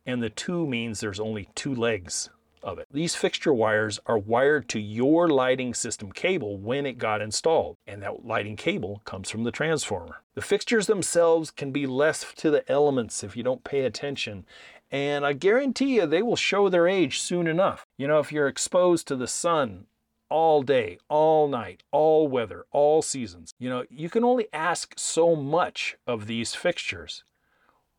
and 0.06 0.22
the 0.22 0.30
2 0.30 0.66
means 0.66 1.00
there's 1.00 1.20
only 1.20 1.48
two 1.54 1.74
legs 1.74 2.30
of 2.62 2.78
it. 2.78 2.86
These 2.90 3.14
fixture 3.14 3.52
wires 3.52 3.98
are 4.06 4.18
wired 4.18 4.68
to 4.68 4.80
your 4.80 5.28
lighting 5.28 5.74
system 5.74 6.12
cable 6.12 6.56
when 6.58 6.86
it 6.86 6.98
got 6.98 7.20
installed, 7.20 7.76
and 7.86 8.02
that 8.02 8.24
lighting 8.24 8.56
cable 8.56 9.02
comes 9.04 9.30
from 9.30 9.44
the 9.44 9.50
transformer. 9.50 10.22
The 10.34 10.42
fixtures 10.42 10.86
themselves 10.86 11.50
can 11.50 11.72
be 11.72 11.86
left 11.86 12.38
to 12.38 12.50
the 12.50 12.70
elements 12.70 13.24
if 13.24 13.36
you 13.36 13.42
don't 13.42 13.64
pay 13.64 13.80
attention, 13.80 14.46
and 14.90 15.26
I 15.26 15.32
guarantee 15.32 15.96
you 15.96 16.06
they 16.06 16.22
will 16.22 16.36
show 16.36 16.68
their 16.68 16.86
age 16.86 17.20
soon 17.20 17.46
enough. 17.46 17.86
You 17.96 18.06
know, 18.06 18.18
if 18.20 18.30
you're 18.30 18.48
exposed 18.48 19.08
to 19.08 19.16
the 19.16 19.26
sun 19.26 19.86
all 20.28 20.62
day, 20.62 20.98
all 21.08 21.46
night, 21.48 21.82
all 21.90 22.26
weather, 22.26 22.64
all 22.70 23.02
seasons. 23.02 23.52
You 23.58 23.68
know, 23.68 23.84
you 23.90 24.08
can 24.08 24.24
only 24.24 24.46
ask 24.52 24.94
so 24.96 25.36
much 25.36 25.96
of 26.06 26.26
these 26.26 26.54
fixtures, 26.54 27.22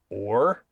or 0.09 0.63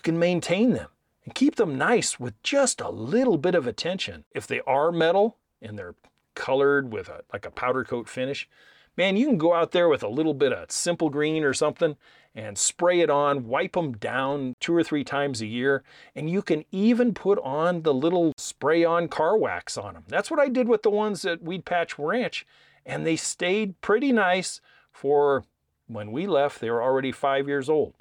you 0.00 0.02
can 0.02 0.18
maintain 0.18 0.72
them 0.72 0.88
and 1.26 1.34
keep 1.34 1.56
them 1.56 1.76
nice 1.76 2.18
with 2.18 2.42
just 2.42 2.80
a 2.80 2.88
little 2.88 3.36
bit 3.36 3.54
of 3.54 3.66
attention. 3.66 4.24
If 4.34 4.46
they 4.46 4.62
are 4.66 4.90
metal 4.90 5.36
and 5.60 5.78
they're 5.78 5.94
colored 6.34 6.90
with 6.90 7.10
a 7.10 7.20
like 7.34 7.44
a 7.44 7.50
powder 7.50 7.84
coat 7.84 8.08
finish, 8.08 8.48
man, 8.96 9.18
you 9.18 9.26
can 9.26 9.36
go 9.36 9.52
out 9.52 9.72
there 9.72 9.90
with 9.90 10.02
a 10.02 10.08
little 10.08 10.32
bit 10.32 10.54
of 10.54 10.70
simple 10.70 11.10
green 11.10 11.44
or 11.44 11.52
something 11.52 11.98
and 12.34 12.56
spray 12.56 13.00
it 13.00 13.10
on, 13.10 13.46
wipe 13.46 13.72
them 13.72 13.92
down 13.92 14.54
two 14.58 14.74
or 14.74 14.82
three 14.82 15.04
times 15.04 15.42
a 15.42 15.46
year, 15.46 15.82
and 16.14 16.30
you 16.30 16.40
can 16.40 16.64
even 16.72 17.12
put 17.12 17.38
on 17.40 17.82
the 17.82 17.92
little 17.92 18.32
spray 18.38 18.82
on 18.82 19.06
car 19.06 19.36
wax 19.36 19.76
on 19.76 19.92
them. 19.92 20.04
That's 20.08 20.30
what 20.30 20.40
I 20.40 20.48
did 20.48 20.66
with 20.66 20.82
the 20.82 20.90
ones 20.90 21.26
at 21.26 21.42
Weed 21.42 21.66
Patch 21.66 21.98
Ranch, 21.98 22.46
and 22.86 23.04
they 23.04 23.16
stayed 23.16 23.78
pretty 23.82 24.12
nice 24.12 24.62
for 24.90 25.44
when 25.88 26.10
we 26.10 26.26
left, 26.26 26.58
they 26.60 26.70
were 26.70 26.82
already 26.82 27.12
five 27.12 27.46
years 27.48 27.68
old. 27.68 27.92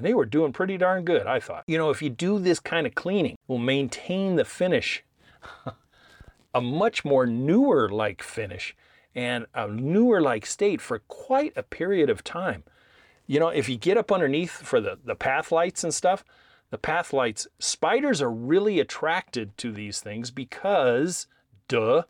And 0.00 0.06
they 0.06 0.14
were 0.14 0.24
doing 0.24 0.54
pretty 0.54 0.78
darn 0.78 1.04
good, 1.04 1.26
I 1.26 1.40
thought. 1.40 1.64
You 1.66 1.76
know, 1.76 1.90
if 1.90 2.00
you 2.00 2.08
do 2.08 2.38
this 2.38 2.58
kind 2.58 2.86
of 2.86 2.94
cleaning, 2.94 3.36
will 3.46 3.58
maintain 3.58 4.36
the 4.36 4.46
finish, 4.46 5.04
a 6.54 6.60
much 6.62 7.04
more 7.04 7.26
newer 7.26 7.86
like 7.90 8.22
finish 8.22 8.74
and 9.14 9.44
a 9.54 9.68
newer 9.68 10.22
like 10.22 10.46
state 10.46 10.80
for 10.80 11.00
quite 11.00 11.52
a 11.54 11.62
period 11.62 12.08
of 12.08 12.24
time. 12.24 12.62
You 13.26 13.40
know, 13.40 13.48
if 13.48 13.68
you 13.68 13.76
get 13.76 13.98
up 13.98 14.10
underneath 14.10 14.52
for 14.52 14.80
the, 14.80 14.98
the 15.04 15.14
path 15.14 15.52
lights 15.52 15.84
and 15.84 15.92
stuff, 15.92 16.24
the 16.70 16.78
path 16.78 17.12
lights, 17.12 17.46
spiders 17.58 18.22
are 18.22 18.32
really 18.32 18.80
attracted 18.80 19.54
to 19.58 19.70
these 19.70 20.00
things 20.00 20.30
because, 20.30 21.26
duh, 21.68 22.04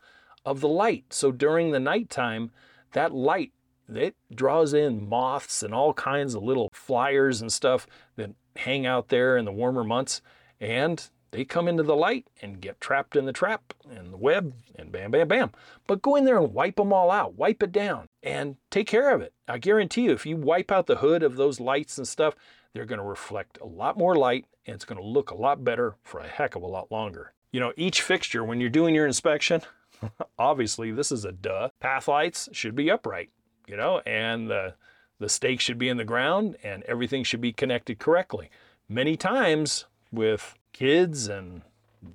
of 0.45 0.61
the 0.61 0.69
light. 0.69 1.07
So 1.09 1.33
during 1.33 1.71
the 1.71 1.79
nighttime, 1.81 2.51
that 2.93 3.13
light, 3.13 3.51
it 3.97 4.15
draws 4.33 4.73
in 4.73 5.07
moths 5.07 5.63
and 5.63 5.73
all 5.73 5.93
kinds 5.93 6.35
of 6.35 6.43
little 6.43 6.69
flyers 6.73 7.41
and 7.41 7.51
stuff 7.51 7.87
that 8.15 8.31
hang 8.55 8.85
out 8.85 9.09
there 9.09 9.37
in 9.37 9.45
the 9.45 9.51
warmer 9.51 9.83
months. 9.83 10.21
And 10.59 11.09
they 11.31 11.45
come 11.45 11.67
into 11.67 11.83
the 11.83 11.95
light 11.95 12.27
and 12.41 12.61
get 12.61 12.81
trapped 12.81 13.15
in 13.15 13.25
the 13.25 13.33
trap 13.33 13.73
and 13.89 14.11
the 14.11 14.17
web 14.17 14.53
and 14.75 14.91
bam, 14.91 15.11
bam, 15.11 15.27
bam. 15.27 15.51
But 15.87 16.01
go 16.01 16.15
in 16.15 16.25
there 16.25 16.37
and 16.37 16.53
wipe 16.53 16.75
them 16.75 16.91
all 16.91 17.09
out, 17.09 17.35
wipe 17.35 17.63
it 17.63 17.71
down 17.71 18.07
and 18.21 18.57
take 18.69 18.87
care 18.87 19.13
of 19.15 19.21
it. 19.21 19.33
I 19.47 19.57
guarantee 19.57 20.03
you, 20.03 20.11
if 20.11 20.25
you 20.25 20.35
wipe 20.35 20.71
out 20.71 20.87
the 20.87 20.97
hood 20.97 21.23
of 21.23 21.37
those 21.37 21.59
lights 21.59 21.97
and 21.97 22.07
stuff, 22.07 22.35
they're 22.73 22.85
going 22.85 22.99
to 22.99 23.05
reflect 23.05 23.57
a 23.61 23.65
lot 23.65 23.97
more 23.97 24.15
light 24.15 24.45
and 24.65 24.75
it's 24.75 24.85
going 24.85 25.01
to 25.01 25.07
look 25.07 25.31
a 25.31 25.35
lot 25.35 25.63
better 25.63 25.95
for 26.03 26.19
a 26.19 26.27
heck 26.27 26.55
of 26.55 26.61
a 26.61 26.67
lot 26.67 26.91
longer. 26.91 27.33
You 27.51 27.59
know, 27.59 27.73
each 27.75 28.01
fixture, 28.01 28.43
when 28.43 28.59
you're 28.59 28.69
doing 28.69 28.93
your 28.93 29.07
inspection, 29.07 29.61
obviously 30.39 30.91
this 30.91 31.11
is 31.11 31.25
a 31.25 31.31
duh. 31.31 31.69
Path 31.79 32.07
lights 32.07 32.49
should 32.51 32.75
be 32.75 32.91
upright, 32.91 33.29
you 33.67 33.77
know, 33.77 33.99
and 34.05 34.49
the, 34.49 34.75
the 35.19 35.29
stake 35.29 35.59
should 35.59 35.77
be 35.77 35.89
in 35.89 35.97
the 35.97 36.05
ground 36.05 36.55
and 36.63 36.83
everything 36.83 37.23
should 37.23 37.41
be 37.41 37.53
connected 37.53 37.99
correctly. 37.99 38.49
Many 38.89 39.15
times 39.15 39.85
with 40.11 40.55
kids 40.73 41.27
and 41.27 41.61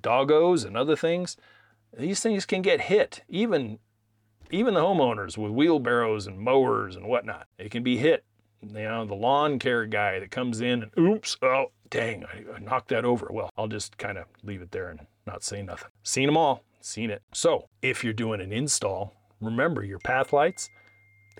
doggos 0.01 0.65
and 0.65 0.77
other 0.77 0.95
things, 0.95 1.37
these 1.97 2.19
things 2.21 2.45
can 2.45 2.61
get 2.61 2.81
hit. 2.81 3.23
Even 3.29 3.79
even 4.49 4.73
the 4.73 4.79
homeowners 4.79 5.37
with 5.37 5.51
wheelbarrows 5.51 6.25
and 6.25 6.39
mowers 6.39 6.95
and 6.95 7.07
whatnot, 7.07 7.47
they 7.57 7.67
can 7.67 7.83
be 7.83 7.97
hit. 7.97 8.23
You 8.61 8.83
know, 8.83 9.05
the 9.05 9.13
lawn 9.13 9.59
care 9.59 9.85
guy 9.85 10.19
that 10.19 10.31
comes 10.31 10.61
in 10.61 10.83
and 10.83 10.91
oops, 10.97 11.37
oh 11.41 11.71
dang, 11.89 12.25
I, 12.25 12.55
I 12.55 12.59
knocked 12.59 12.89
that 12.89 13.05
over. 13.05 13.27
Well, 13.29 13.49
I'll 13.57 13.67
just 13.67 13.97
kind 13.97 14.17
of 14.17 14.25
leave 14.43 14.61
it 14.61 14.71
there 14.71 14.89
and 14.89 15.01
not 15.25 15.43
say 15.43 15.61
nothing. 15.61 15.89
Seen 16.03 16.25
them 16.25 16.37
all, 16.37 16.63
seen 16.81 17.09
it. 17.09 17.21
So 17.33 17.67
if 17.81 18.03
you're 18.03 18.13
doing 18.13 18.41
an 18.41 18.51
install, 18.51 19.13
remember 19.41 19.83
your 19.83 19.99
path 19.99 20.33
lights, 20.33 20.69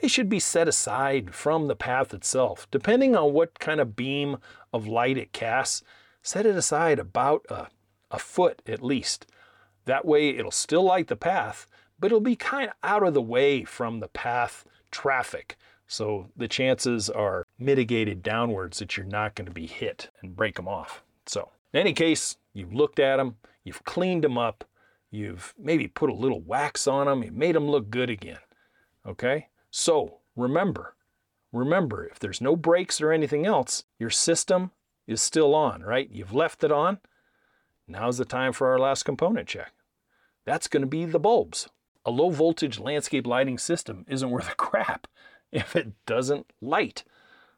they 0.01 0.07
should 0.07 0.29
be 0.29 0.39
set 0.39 0.67
aside 0.67 1.33
from 1.33 1.67
the 1.67 1.75
path 1.75 2.13
itself. 2.13 2.67
Depending 2.71 3.15
on 3.15 3.33
what 3.33 3.59
kind 3.59 3.79
of 3.79 3.95
beam 3.95 4.37
of 4.71 4.87
light 4.87 5.17
it 5.17 5.33
casts, 5.33 5.83
set 6.21 6.45
it 6.45 6.55
aside 6.55 6.99
about 6.99 7.45
a, 7.49 7.67
a 8.11 8.19
foot 8.19 8.61
at 8.67 8.83
least. 8.83 9.25
That 9.85 10.05
way 10.05 10.29
it'll 10.29 10.51
still 10.51 10.83
light 10.83 11.07
the 11.07 11.15
path, 11.15 11.65
but 11.99 12.07
it'll 12.07 12.19
be 12.19 12.35
kind 12.35 12.69
of 12.69 12.75
out 12.83 13.03
of 13.03 13.13
the 13.13 13.21
way 13.21 13.63
from 13.63 13.99
the 13.99 14.07
path 14.09 14.65
traffic. 14.91 15.57
So 15.87 16.29
the 16.35 16.47
chances 16.47 17.09
are 17.09 17.45
mitigated 17.57 18.21
downwards 18.21 18.79
that 18.79 18.97
you're 18.97 19.05
not 19.05 19.35
going 19.35 19.45
to 19.45 19.53
be 19.53 19.67
hit 19.67 20.09
and 20.21 20.35
break 20.35 20.55
them 20.55 20.67
off. 20.67 21.03
So 21.25 21.49
in 21.73 21.79
any 21.79 21.93
case, 21.93 22.37
you've 22.53 22.73
looked 22.73 22.99
at 22.99 23.17
them, 23.17 23.37
you've 23.63 23.83
cleaned 23.85 24.23
them 24.23 24.37
up, 24.37 24.65
you've 25.09 25.53
maybe 25.57 25.87
put 25.87 26.09
a 26.09 26.13
little 26.13 26.41
wax 26.41 26.87
on 26.87 27.07
them, 27.07 27.23
you 27.23 27.31
made 27.31 27.55
them 27.55 27.69
look 27.69 27.89
good 27.89 28.09
again. 28.09 28.39
Okay? 29.05 29.47
So 29.79 30.21
remember, 30.35 30.95
remember, 31.53 32.03
if 32.03 32.17
there's 32.17 32.41
no 32.41 32.55
breaks 32.55 32.99
or 32.99 33.11
anything 33.11 33.45
else, 33.45 33.83
your 33.99 34.09
system 34.09 34.71
is 35.05 35.21
still 35.21 35.53
on, 35.53 35.83
right? 35.83 36.09
You've 36.11 36.33
left 36.33 36.63
it 36.63 36.71
on. 36.71 36.97
Now's 37.87 38.17
the 38.17 38.25
time 38.25 38.53
for 38.53 38.71
our 38.71 38.79
last 38.79 39.03
component 39.03 39.47
check. 39.47 39.73
That's 40.45 40.67
going 40.67 40.81
to 40.81 40.87
be 40.87 41.05
the 41.05 41.19
bulbs. 41.19 41.69
A 42.05 42.09
low 42.09 42.31
voltage 42.31 42.79
landscape 42.79 43.27
lighting 43.27 43.59
system 43.59 44.03
isn't 44.07 44.31
worth 44.31 44.51
a 44.51 44.55
crap 44.55 45.05
if 45.51 45.75
it 45.75 45.93
doesn't 46.07 46.51
light. 46.59 47.03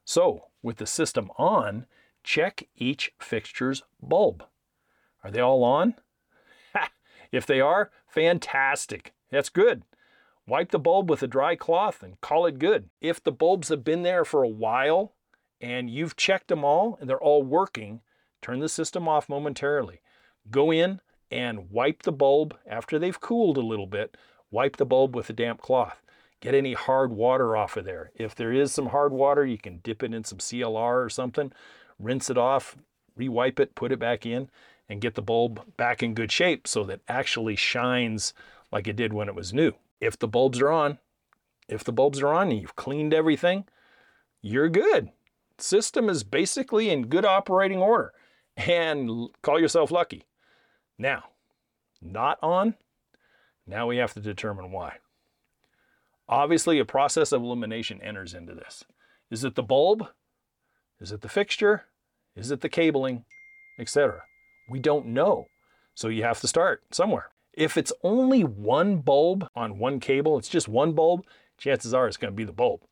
So, 0.03 0.47
with 0.61 0.75
the 0.75 0.87
system 0.87 1.31
on, 1.37 1.85
check 2.21 2.67
each 2.75 3.13
fixture's 3.17 3.83
bulb. 4.01 4.43
Are 5.23 5.31
they 5.31 5.39
all 5.39 5.63
on? 5.63 5.95
if 7.31 7.45
they 7.45 7.61
are, 7.61 7.91
fantastic. 8.09 9.13
That's 9.31 9.47
good. 9.47 9.83
Wipe 10.49 10.71
the 10.71 10.79
bulb 10.79 11.11
with 11.11 11.21
a 11.21 11.27
dry 11.27 11.55
cloth 11.55 12.01
and 12.01 12.19
call 12.21 12.47
it 12.47 12.57
good. 12.57 12.89
If 13.01 13.23
the 13.23 13.31
bulbs 13.31 13.69
have 13.69 13.83
been 13.83 14.01
there 14.01 14.25
for 14.25 14.41
a 14.41 14.49
while 14.49 15.13
and 15.61 15.91
you've 15.91 16.15
checked 16.15 16.47
them 16.47 16.65
all 16.65 16.97
and 16.99 17.07
they're 17.07 17.21
all 17.21 17.43
working, 17.43 18.01
turn 18.41 18.57
the 18.59 18.67
system 18.67 19.07
off 19.07 19.29
momentarily. 19.29 20.01
Go 20.49 20.71
in 20.71 21.01
and 21.29 21.69
wipe 21.69 22.01
the 22.01 22.11
bulb 22.11 22.57
after 22.65 22.97
they've 22.97 23.21
cooled 23.21 23.57
a 23.57 23.61
little 23.61 23.85
bit. 23.85 24.17
Wipe 24.49 24.77
the 24.77 24.87
bulb 24.87 25.15
with 25.15 25.29
a 25.29 25.33
damp 25.33 25.61
cloth. 25.61 26.01
Get 26.39 26.55
any 26.55 26.73
hard 26.73 27.11
water 27.11 27.55
off 27.55 27.77
of 27.77 27.85
there. 27.85 28.09
If 28.15 28.33
there 28.33 28.51
is 28.51 28.71
some 28.71 28.87
hard 28.87 29.11
water, 29.11 29.45
you 29.45 29.59
can 29.59 29.81
dip 29.83 30.01
it 30.01 30.15
in 30.15 30.23
some 30.23 30.39
CLR 30.39 31.05
or 31.05 31.09
something, 31.11 31.53
rinse 31.99 32.27
it 32.27 32.39
off, 32.39 32.75
rewipe 33.15 33.59
it, 33.59 33.75
put 33.75 33.91
it 33.91 33.99
back 33.99 34.25
in, 34.25 34.49
and 34.87 34.99
get 34.99 35.13
the 35.13 35.21
bulb 35.21 35.61
back 35.77 36.01
in 36.01 36.15
good 36.15 36.31
shape 36.31 36.67
so 36.67 36.83
that 36.85 37.01
actually 37.07 37.55
shines 37.55 38.33
like 38.71 38.87
it 38.87 38.95
did 38.95 39.13
when 39.13 39.27
it 39.27 39.35
was 39.35 39.53
new. 39.53 39.75
If 39.99 40.17
the 40.17 40.27
bulbs 40.27 40.61
are 40.61 40.71
on, 40.71 40.99
if 41.67 41.83
the 41.83 41.91
bulbs 41.91 42.21
are 42.21 42.33
on 42.33 42.49
and 42.51 42.59
you've 42.59 42.75
cleaned 42.75 43.13
everything, 43.13 43.65
you're 44.41 44.69
good. 44.69 45.09
System 45.57 46.09
is 46.09 46.23
basically 46.23 46.89
in 46.89 47.07
good 47.07 47.25
operating 47.25 47.79
order 47.79 48.13
and 48.55 49.29
call 49.41 49.59
yourself 49.59 49.91
lucky. 49.91 50.25
Now, 50.97 51.25
not 52.01 52.39
on, 52.41 52.75
now 53.67 53.87
we 53.87 53.97
have 53.97 54.13
to 54.13 54.19
determine 54.19 54.71
why. 54.71 54.97
Obviously, 56.27 56.79
a 56.79 56.85
process 56.85 57.31
of 57.31 57.41
elimination 57.41 58.01
enters 58.01 58.33
into 58.33 58.53
this. 58.53 58.83
Is 59.31 59.43
it 59.43 59.55
the 59.55 59.63
bulb? 59.63 60.07
Is 60.99 61.11
it 61.11 61.21
the 61.21 61.29
fixture? 61.29 61.85
Is 62.35 62.51
it 62.51 62.61
the 62.61 62.69
cabling? 62.69 63.25
Etc. 63.79 64.21
We 64.69 64.79
don't 64.79 65.07
know. 65.07 65.47
So 65.95 66.07
you 66.07 66.23
have 66.23 66.39
to 66.41 66.47
start 66.47 66.83
somewhere. 66.91 67.29
If 67.59 67.75
it's 67.75 67.91
only 68.03 68.41
one 68.45 68.99
bulb 68.99 69.49
on 69.53 69.79
one 69.79 69.99
cable, 69.99 70.37
it's 70.37 70.47
just 70.47 70.69
one 70.69 70.93
bulb, 70.93 71.25
chances 71.57 71.93
are 71.93 72.07
it's 72.07 72.15
going 72.15 72.31
to 72.31 72.37
be 72.37 72.45
the 72.45 72.53
bulb. 72.53 72.83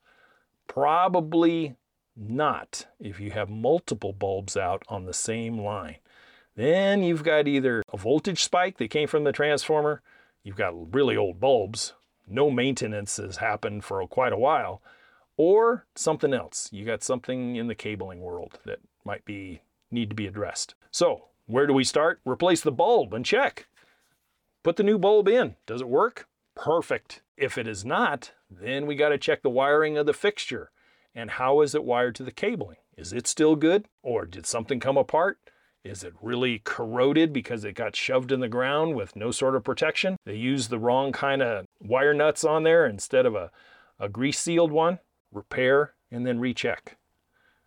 Probably 0.67 1.77
not 2.17 2.85
if 2.99 3.17
you 3.17 3.31
have 3.31 3.49
multiple 3.49 4.11
bulbs 4.11 4.57
out 4.57 4.83
on 4.89 5.05
the 5.05 5.13
same 5.13 5.57
line. 5.57 5.95
Then 6.57 7.01
you've 7.01 7.23
got 7.23 7.47
either 7.47 7.81
a 7.93 7.97
voltage 7.97 8.43
spike 8.43 8.77
that 8.79 8.89
came 8.89 9.07
from 9.07 9.23
the 9.23 9.31
transformer, 9.31 10.01
you've 10.43 10.57
got 10.57 10.93
really 10.93 11.15
old 11.15 11.39
bulbs, 11.39 11.93
no 12.27 12.51
maintenance 12.51 13.15
has 13.15 13.37
happened 13.37 13.85
for 13.85 14.05
quite 14.05 14.33
a 14.33 14.37
while, 14.37 14.81
or 15.37 15.85
something 15.95 16.33
else. 16.33 16.67
You 16.73 16.83
got 16.83 17.03
something 17.03 17.55
in 17.55 17.67
the 17.67 17.75
cabling 17.75 18.19
world 18.19 18.59
that 18.65 18.79
might 19.05 19.23
be 19.23 19.61
need 19.91 20.09
to 20.09 20.15
be 20.15 20.27
addressed. 20.27 20.75
So, 20.91 21.29
where 21.45 21.67
do 21.67 21.73
we 21.73 21.85
start? 21.85 22.19
Replace 22.25 22.59
the 22.59 22.71
bulb 22.73 23.13
and 23.13 23.23
check. 23.23 23.67
Put 24.67 24.75
the 24.75 24.83
new 24.83 24.97
bulb 24.97 25.29
in. 25.29 25.55
Does 25.65 25.79
it 25.79 25.87
work? 25.87 26.27
Perfect. 26.53 27.21
If 27.37 27.57
it 27.57 27.69
is 27.69 27.85
not, 27.85 28.33
then 28.51 28.85
we 28.85 28.97
got 28.97 29.09
to 29.09 29.17
check 29.17 29.41
the 29.41 29.49
wiring 29.49 29.97
of 29.97 30.05
the 30.05 30.11
fixture 30.11 30.71
and 31.15 31.31
how 31.31 31.61
is 31.61 31.73
it 31.73 31.85
wired 31.85 32.15
to 32.15 32.23
the 32.23 32.33
cabling? 32.33 32.75
Is 32.97 33.13
it 33.13 33.27
still 33.27 33.55
good 33.55 33.85
or 34.03 34.25
did 34.25 34.45
something 34.45 34.81
come 34.81 34.97
apart? 34.97 35.37
Is 35.85 36.03
it 36.03 36.15
really 36.21 36.59
corroded 36.65 37.31
because 37.31 37.63
it 37.63 37.75
got 37.75 37.95
shoved 37.95 38.29
in 38.29 38.41
the 38.41 38.49
ground 38.49 38.97
with 38.97 39.15
no 39.15 39.31
sort 39.31 39.55
of 39.55 39.63
protection? 39.63 40.17
They 40.25 40.35
used 40.35 40.69
the 40.69 40.79
wrong 40.79 41.13
kind 41.13 41.41
of 41.41 41.65
wire 41.79 42.13
nuts 42.13 42.43
on 42.43 42.63
there 42.63 42.85
instead 42.85 43.25
of 43.25 43.35
a, 43.35 43.51
a 44.01 44.09
grease 44.09 44.37
sealed 44.37 44.73
one. 44.73 44.99
Repair 45.31 45.93
and 46.11 46.27
then 46.27 46.41
recheck. 46.41 46.97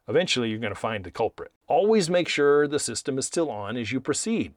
Eventually, 0.06 0.50
you're 0.50 0.58
going 0.58 0.74
to 0.74 0.78
find 0.78 1.04
the 1.04 1.10
culprit. 1.10 1.52
Always 1.66 2.10
make 2.10 2.28
sure 2.28 2.68
the 2.68 2.78
system 2.78 3.16
is 3.16 3.24
still 3.24 3.50
on 3.50 3.78
as 3.78 3.90
you 3.90 4.00
proceed. 4.00 4.52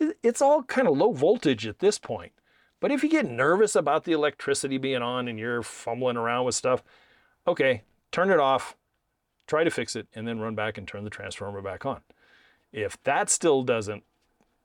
It's 0.00 0.42
all 0.42 0.62
kind 0.62 0.86
of 0.86 0.96
low 0.96 1.12
voltage 1.12 1.66
at 1.66 1.80
this 1.80 1.98
point. 1.98 2.32
But 2.80 2.92
if 2.92 3.02
you 3.02 3.08
get 3.08 3.26
nervous 3.26 3.74
about 3.74 4.04
the 4.04 4.12
electricity 4.12 4.78
being 4.78 5.02
on 5.02 5.26
and 5.26 5.38
you're 5.38 5.62
fumbling 5.62 6.16
around 6.16 6.44
with 6.44 6.54
stuff, 6.54 6.84
okay, 7.46 7.82
turn 8.12 8.30
it 8.30 8.38
off, 8.38 8.76
try 9.46 9.64
to 9.64 9.70
fix 9.70 9.96
it, 9.96 10.06
and 10.14 10.28
then 10.28 10.38
run 10.38 10.54
back 10.54 10.78
and 10.78 10.86
turn 10.86 11.02
the 11.04 11.10
transformer 11.10 11.60
back 11.60 11.84
on. 11.84 12.02
If 12.72 13.02
that 13.02 13.30
still 13.30 13.62
doesn't 13.62 14.04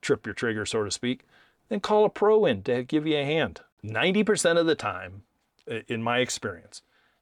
trip 0.01 0.25
your 0.25 0.35
trigger, 0.35 0.65
so 0.65 0.83
to 0.83 0.91
speak, 0.91 1.25
then 1.69 1.79
call 1.79 2.05
a 2.05 2.09
pro 2.09 2.45
in 2.45 2.61
to 2.63 2.83
give 2.83 3.07
you 3.07 3.17
a 3.17 3.25
hand. 3.25 3.61
90% 3.83 4.59
of 4.59 4.67
the 4.67 4.75
time, 4.75 5.23
in 5.87 6.03
my 6.03 6.19
experience, 6.19 6.81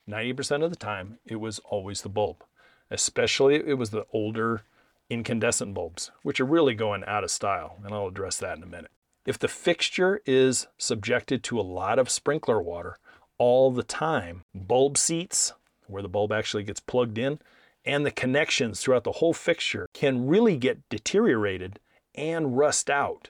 90% 0.10 0.64
of 0.64 0.72
the 0.72 0.76
time, 0.76 1.20
it 1.26 1.38
was 1.38 1.60
always 1.60 2.02
the 2.02 2.10
bulb. 2.10 2.44
Especially 2.90 3.56
if 3.56 3.66
it 3.66 3.76
was 3.76 3.92
the 3.92 4.06
older 4.12 4.64
incandescent 5.12 5.74
bulbs, 5.74 6.10
which 6.24 6.40
are 6.40 6.46
really 6.46 6.74
going 6.74 7.04
out 7.06 7.24
of 7.24 7.30
style, 7.30 7.78
and 7.84 7.94
I'll 7.94 8.08
address 8.08 8.38
that 8.38 8.58
in 8.58 8.64
a 8.64 8.68
minute. 8.68 8.92
If 9.26 9.38
the 9.38 9.50
fixture 9.50 10.22
is 10.26 10.68
subjected 10.78 11.44
to 11.44 11.60
a 11.60 11.62
lot 11.62 12.00
of 12.00 12.10
sprinkler 12.10 12.62
water 12.62 12.98
all 13.38 13.72
the 13.72 13.84
time, 13.84 14.44
bulb 14.56 14.98
seats, 14.98 15.54
where 15.88 16.02
the 16.02 16.10
bulb 16.10 16.32
actually 16.32 16.64
gets 16.64 16.80
plugged 16.80 17.18
in, 17.18 17.40
and 17.86 18.06
the 18.06 18.12
connections 18.12 18.80
throughout 18.80 19.04
the 19.04 19.14
whole 19.14 19.34
fixture 19.34 19.88
can 19.94 20.28
really 20.28 20.56
get 20.56 20.88
deteriorated 20.90 21.80
and 22.16 22.58
rust 22.58 22.90
out. 22.90 23.30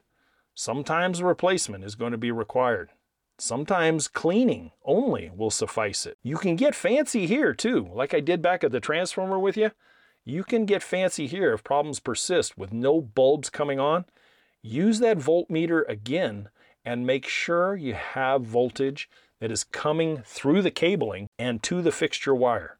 Sometimes 0.53 1.23
replacement 1.23 1.83
is 1.83 1.95
going 1.95 2.11
to 2.11 2.17
be 2.17 2.31
required. 2.31 2.91
Sometimes 3.37 4.07
cleaning 4.07 4.71
only 4.85 5.31
will 5.35 5.49
suffice 5.49 6.05
it. 6.05 6.17
You 6.21 6.37
can 6.37 6.55
get 6.55 6.75
fancy 6.75 7.25
here 7.25 7.55
too, 7.55 7.89
like 7.91 8.13
I 8.13 8.19
did 8.19 8.41
back 8.41 8.63
at 8.63 8.71
the 8.71 8.79
transformer 8.79 9.39
with 9.39 9.57
you. 9.57 9.71
You 10.23 10.43
can 10.43 10.65
get 10.65 10.83
fancy 10.83 11.27
here 11.27 11.53
if 11.53 11.63
problems 11.63 11.99
persist 11.99 12.57
with 12.57 12.71
no 12.71 13.01
bulbs 13.01 13.49
coming 13.49 13.79
on. 13.79 14.05
Use 14.61 14.99
that 14.99 15.17
voltmeter 15.17 15.87
again 15.89 16.49
and 16.85 17.05
make 17.05 17.27
sure 17.27 17.75
you 17.75 17.93
have 17.93 18.43
voltage 18.43 19.09
that 19.39 19.51
is 19.51 19.63
coming 19.63 20.21
through 20.23 20.61
the 20.61 20.71
cabling 20.71 21.27
and 21.39 21.63
to 21.63 21.81
the 21.81 21.91
fixture 21.91 22.35
wire. 22.35 22.77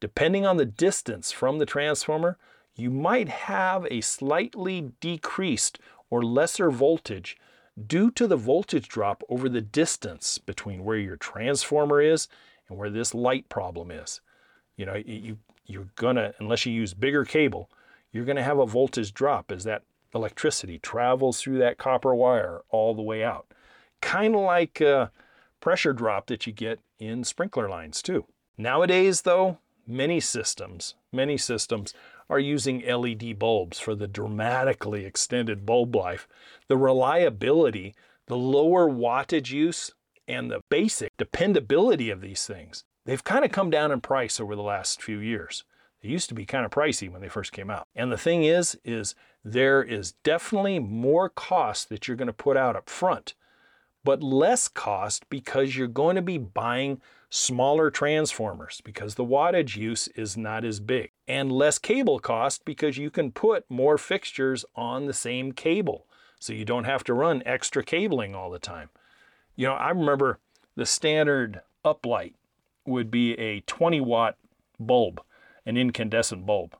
Depending 0.00 0.44
on 0.44 0.58
the 0.58 0.66
distance 0.66 1.32
from 1.32 1.58
the 1.58 1.66
transformer, 1.66 2.36
you 2.74 2.90
might 2.90 3.28
have 3.28 3.86
a 3.90 4.02
slightly 4.02 4.92
decreased 5.00 5.78
or 6.10 6.22
lesser 6.22 6.70
voltage 6.70 7.38
due 7.86 8.10
to 8.10 8.26
the 8.26 8.36
voltage 8.36 8.88
drop 8.88 9.22
over 9.28 9.48
the 9.48 9.62
distance 9.62 10.36
between 10.38 10.84
where 10.84 10.98
your 10.98 11.16
transformer 11.16 12.00
is 12.00 12.28
and 12.68 12.78
where 12.78 12.90
this 12.90 13.14
light 13.14 13.48
problem 13.48 13.90
is. 13.90 14.20
You 14.76 14.84
know, 14.84 15.02
you, 15.06 15.38
you're 15.66 15.88
gonna, 15.96 16.34
unless 16.38 16.66
you 16.66 16.72
use 16.72 16.94
bigger 16.94 17.24
cable, 17.24 17.70
you're 18.12 18.24
gonna 18.24 18.42
have 18.42 18.58
a 18.58 18.66
voltage 18.66 19.12
drop 19.12 19.50
as 19.50 19.64
that 19.64 19.82
electricity 20.14 20.78
travels 20.78 21.40
through 21.40 21.58
that 21.58 21.78
copper 21.78 22.14
wire 22.14 22.62
all 22.70 22.94
the 22.94 23.02
way 23.02 23.22
out. 23.22 23.46
Kind 24.00 24.34
of 24.34 24.42
like 24.42 24.80
a 24.80 25.10
pressure 25.60 25.92
drop 25.92 26.26
that 26.26 26.46
you 26.46 26.52
get 26.52 26.80
in 26.98 27.24
sprinkler 27.24 27.68
lines 27.68 28.02
too. 28.02 28.24
Nowadays 28.56 29.22
though, 29.22 29.58
many 29.86 30.20
systems, 30.20 30.94
many 31.12 31.36
systems 31.36 31.94
are 32.28 32.38
using 32.38 32.80
LED 32.80 33.38
bulbs 33.38 33.78
for 33.78 33.94
the 33.94 34.08
dramatically 34.08 35.04
extended 35.04 35.64
bulb 35.64 35.94
life, 35.94 36.26
the 36.68 36.76
reliability, 36.76 37.94
the 38.26 38.36
lower 38.36 38.88
wattage 38.88 39.50
use, 39.50 39.92
and 40.26 40.50
the 40.50 40.60
basic 40.68 41.16
dependability 41.16 42.10
of 42.10 42.20
these 42.20 42.46
things. 42.46 42.84
They've 43.06 43.22
kind 43.22 43.44
of 43.44 43.52
come 43.52 43.70
down 43.70 43.92
in 43.92 44.00
price 44.00 44.40
over 44.40 44.56
the 44.56 44.62
last 44.62 45.00
few 45.00 45.18
years. 45.18 45.62
They 46.02 46.08
used 46.08 46.28
to 46.28 46.34
be 46.34 46.44
kind 46.44 46.64
of 46.64 46.72
pricey 46.72 47.08
when 47.08 47.20
they 47.20 47.28
first 47.28 47.52
came 47.52 47.70
out. 47.70 47.86
And 47.94 48.10
the 48.10 48.18
thing 48.18 48.42
is, 48.42 48.76
is 48.84 49.14
there 49.44 49.80
is 49.80 50.12
definitely 50.24 50.80
more 50.80 51.28
cost 51.28 51.88
that 51.88 52.06
you're 52.06 52.16
going 52.16 52.26
to 52.26 52.32
put 52.32 52.56
out 52.56 52.74
up 52.74 52.90
front, 52.90 53.34
but 54.02 54.24
less 54.24 54.66
cost 54.66 55.30
because 55.30 55.76
you're 55.76 55.86
going 55.86 56.16
to 56.16 56.22
be 56.22 56.36
buying 56.36 57.00
smaller 57.30 57.90
transformers 57.90 58.80
because 58.84 59.14
the 59.14 59.24
wattage 59.24 59.76
use 59.76 60.08
is 60.08 60.36
not 60.36 60.64
as 60.64 60.80
big, 60.80 61.12
and 61.28 61.52
less 61.52 61.78
cable 61.78 62.18
cost 62.18 62.64
because 62.64 62.98
you 62.98 63.10
can 63.10 63.30
put 63.30 63.64
more 63.70 63.98
fixtures 63.98 64.64
on 64.74 65.06
the 65.06 65.12
same 65.12 65.52
cable. 65.52 66.06
So 66.40 66.52
you 66.52 66.64
don't 66.64 66.84
have 66.84 67.04
to 67.04 67.14
run 67.14 67.42
extra 67.46 67.84
cabling 67.84 68.34
all 68.34 68.50
the 68.50 68.58
time. 68.58 68.90
You 69.54 69.68
know, 69.68 69.74
I 69.74 69.90
remember 69.90 70.40
the 70.74 70.86
standard 70.86 71.60
uplight 71.84 72.34
would 72.86 73.10
be 73.10 73.34
a 73.34 73.60
20 73.60 74.00
watt 74.00 74.36
bulb, 74.78 75.22
an 75.64 75.76
incandescent 75.76 76.46
bulb. 76.46 76.76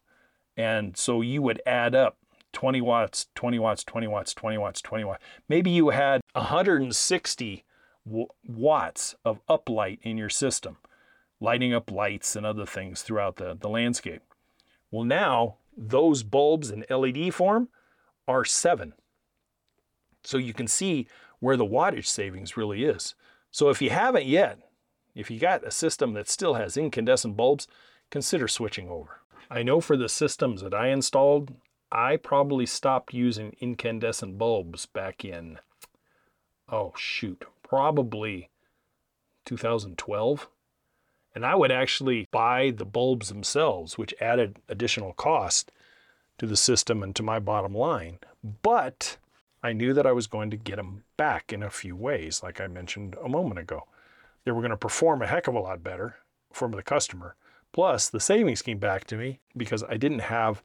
And 0.56 0.96
so 0.96 1.20
you 1.20 1.42
would 1.42 1.60
add 1.66 1.94
up 1.94 2.16
20 2.52 2.80
watts, 2.80 3.26
20 3.34 3.58
watts, 3.58 3.84
20 3.84 4.06
watts, 4.06 4.32
20 4.34 4.58
watts, 4.58 4.80
20 4.80 5.04
watts. 5.04 5.22
Maybe 5.48 5.70
you 5.70 5.90
had 5.90 6.20
160 6.32 7.64
watts 8.46 9.14
of 9.24 9.40
uplight 9.46 9.98
in 10.02 10.16
your 10.16 10.30
system, 10.30 10.78
lighting 11.40 11.74
up 11.74 11.90
lights 11.90 12.36
and 12.36 12.46
other 12.46 12.64
things 12.64 13.02
throughout 13.02 13.36
the, 13.36 13.56
the 13.60 13.68
landscape. 13.68 14.22
Well, 14.90 15.04
now 15.04 15.56
those 15.76 16.22
bulbs 16.22 16.70
in 16.70 16.84
LED 16.88 17.34
form 17.34 17.68
are 18.26 18.44
seven. 18.44 18.94
So 20.24 20.38
you 20.38 20.54
can 20.54 20.66
see 20.66 21.06
where 21.40 21.56
the 21.56 21.66
wattage 21.66 22.06
savings 22.06 22.56
really 22.56 22.84
is. 22.84 23.14
So 23.50 23.68
if 23.68 23.82
you 23.82 23.90
haven't 23.90 24.26
yet, 24.26 24.58
if 25.16 25.30
you 25.30 25.40
got 25.40 25.66
a 25.66 25.70
system 25.70 26.12
that 26.12 26.28
still 26.28 26.54
has 26.54 26.76
incandescent 26.76 27.36
bulbs, 27.36 27.66
consider 28.10 28.46
switching 28.46 28.88
over. 28.88 29.20
I 29.50 29.62
know 29.62 29.80
for 29.80 29.96
the 29.96 30.08
systems 30.08 30.60
that 30.60 30.74
I 30.74 30.88
installed, 30.88 31.54
I 31.90 32.16
probably 32.16 32.66
stopped 32.66 33.14
using 33.14 33.56
incandescent 33.58 34.36
bulbs 34.36 34.86
back 34.86 35.24
in, 35.24 35.58
oh 36.70 36.92
shoot, 36.96 37.44
probably 37.62 38.50
2012. 39.46 40.48
And 41.34 41.46
I 41.46 41.54
would 41.54 41.72
actually 41.72 42.28
buy 42.30 42.70
the 42.70 42.84
bulbs 42.84 43.28
themselves, 43.28 43.96
which 43.96 44.14
added 44.20 44.58
additional 44.68 45.12
cost 45.14 45.72
to 46.38 46.46
the 46.46 46.56
system 46.56 47.02
and 47.02 47.14
to 47.16 47.22
my 47.22 47.38
bottom 47.38 47.74
line. 47.74 48.18
But 48.62 49.16
I 49.62 49.72
knew 49.72 49.94
that 49.94 50.06
I 50.06 50.12
was 50.12 50.26
going 50.26 50.50
to 50.50 50.56
get 50.56 50.76
them 50.76 51.04
back 51.16 51.52
in 51.52 51.62
a 51.62 51.70
few 51.70 51.96
ways, 51.96 52.42
like 52.42 52.60
I 52.60 52.66
mentioned 52.66 53.16
a 53.22 53.28
moment 53.28 53.60
ago. 53.60 53.84
They 54.46 54.52
were 54.52 54.60
going 54.60 54.70
to 54.70 54.76
perform 54.76 55.22
a 55.22 55.26
heck 55.26 55.48
of 55.48 55.56
a 55.56 55.60
lot 55.60 55.82
better 55.82 56.18
for 56.52 56.68
the 56.68 56.82
customer. 56.82 57.34
Plus, 57.72 58.08
the 58.08 58.20
savings 58.20 58.62
came 58.62 58.78
back 58.78 59.04
to 59.08 59.16
me 59.16 59.40
because 59.56 59.82
I 59.82 59.96
didn't 59.96 60.20
have, 60.20 60.62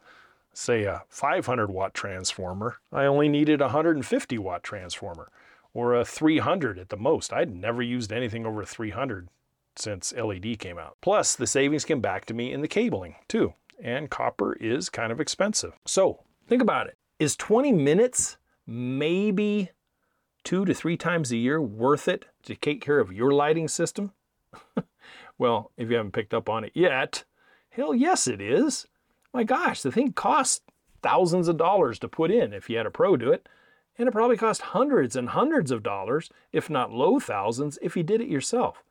say, 0.53 0.83
a 0.83 1.01
500 1.09 1.71
watt 1.71 1.95
transformer. 1.95 2.77
I 2.93 3.05
only 3.05 3.27
needed 3.27 3.59
a 3.59 3.65
150 3.65 4.37
watt 4.37 4.61
transformer 4.61 5.31
or 5.73 5.95
a 5.95 6.05
300 6.05 6.77
at 6.77 6.89
the 6.89 6.95
most. 6.95 7.33
I'd 7.33 7.55
never 7.55 7.81
used 7.81 8.13
anything 8.13 8.45
over 8.45 8.63
300 8.63 9.29
since 9.75 10.13
LED 10.13 10.59
came 10.59 10.77
out. 10.77 10.97
Plus, 11.01 11.35
the 11.35 11.47
savings 11.47 11.83
came 11.83 12.01
back 12.01 12.25
to 12.25 12.35
me 12.35 12.53
in 12.53 12.61
the 12.61 12.67
cabling 12.67 13.15
too, 13.27 13.55
and 13.81 14.11
copper 14.11 14.53
is 14.57 14.89
kind 14.89 15.11
of 15.11 15.19
expensive. 15.19 15.73
So, 15.85 16.19
think 16.47 16.61
about 16.61 16.85
it. 16.85 16.97
Is 17.17 17.35
20 17.35 17.71
minutes 17.71 18.37
maybe 18.67 19.71
two 20.43 20.65
to 20.65 20.73
three 20.75 20.97
times 20.97 21.31
a 21.31 21.37
year 21.37 21.59
worth 21.59 22.07
it 22.07 22.25
to 22.43 22.55
take 22.55 22.81
care 22.81 22.99
of 22.99 23.11
your 23.11 23.31
lighting 23.31 23.67
system? 23.67 24.11
well, 25.37 25.71
if 25.77 25.89
you 25.89 25.95
haven't 25.95 26.13
picked 26.13 26.33
up 26.33 26.49
on 26.49 26.63
it 26.63 26.71
yet, 26.73 27.23
hell 27.69 27.93
yes, 27.95 28.27
it 28.27 28.41
is. 28.41 28.87
My 29.33 29.43
gosh, 29.43 29.81
the 29.81 29.91
thing 29.91 30.13
costs 30.13 30.61
thousands 31.01 31.47
of 31.47 31.57
dollars 31.57 31.99
to 31.99 32.07
put 32.07 32.31
in 32.31 32.53
if 32.53 32.69
you 32.69 32.77
had 32.77 32.85
a 32.85 32.91
pro 32.91 33.17
do 33.17 33.31
it. 33.31 33.47
And 33.97 34.07
it 34.07 34.11
probably 34.11 34.37
cost 34.37 34.61
hundreds 34.61 35.15
and 35.15 35.29
hundreds 35.29 35.69
of 35.69 35.83
dollars, 35.83 36.29
if 36.51 36.69
not 36.69 36.91
low 36.91 37.19
thousands, 37.19 37.77
if 37.81 37.95
you 37.95 38.03
did 38.03 38.21
it 38.21 38.29
yourself. 38.29 38.83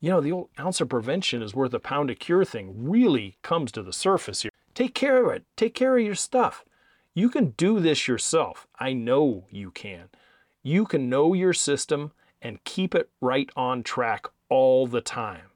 You 0.00 0.10
know, 0.10 0.20
the 0.20 0.32
old 0.32 0.48
ounce 0.58 0.80
of 0.80 0.88
prevention 0.88 1.42
is 1.42 1.54
worth 1.54 1.72
a 1.72 1.80
pound 1.80 2.10
of 2.10 2.18
cure 2.18 2.44
thing 2.44 2.74
really 2.76 3.38
comes 3.42 3.72
to 3.72 3.82
the 3.82 3.92
surface 3.92 4.42
here. 4.42 4.52
Take 4.74 4.94
care 4.94 5.24
of 5.24 5.32
it. 5.32 5.44
Take 5.56 5.74
care 5.74 5.96
of 5.96 6.04
your 6.04 6.14
stuff. 6.14 6.64
You 7.14 7.30
can 7.30 7.54
do 7.56 7.80
this 7.80 8.06
yourself. 8.06 8.66
I 8.78 8.92
know 8.92 9.46
you 9.50 9.70
can. 9.70 10.10
You 10.62 10.84
can 10.84 11.08
know 11.08 11.32
your 11.32 11.54
system 11.54 12.12
and 12.46 12.62
keep 12.62 12.94
it 12.94 13.10
right 13.20 13.50
on 13.56 13.82
track 13.82 14.26
all 14.48 14.86
the 14.86 15.00
time. 15.00 15.50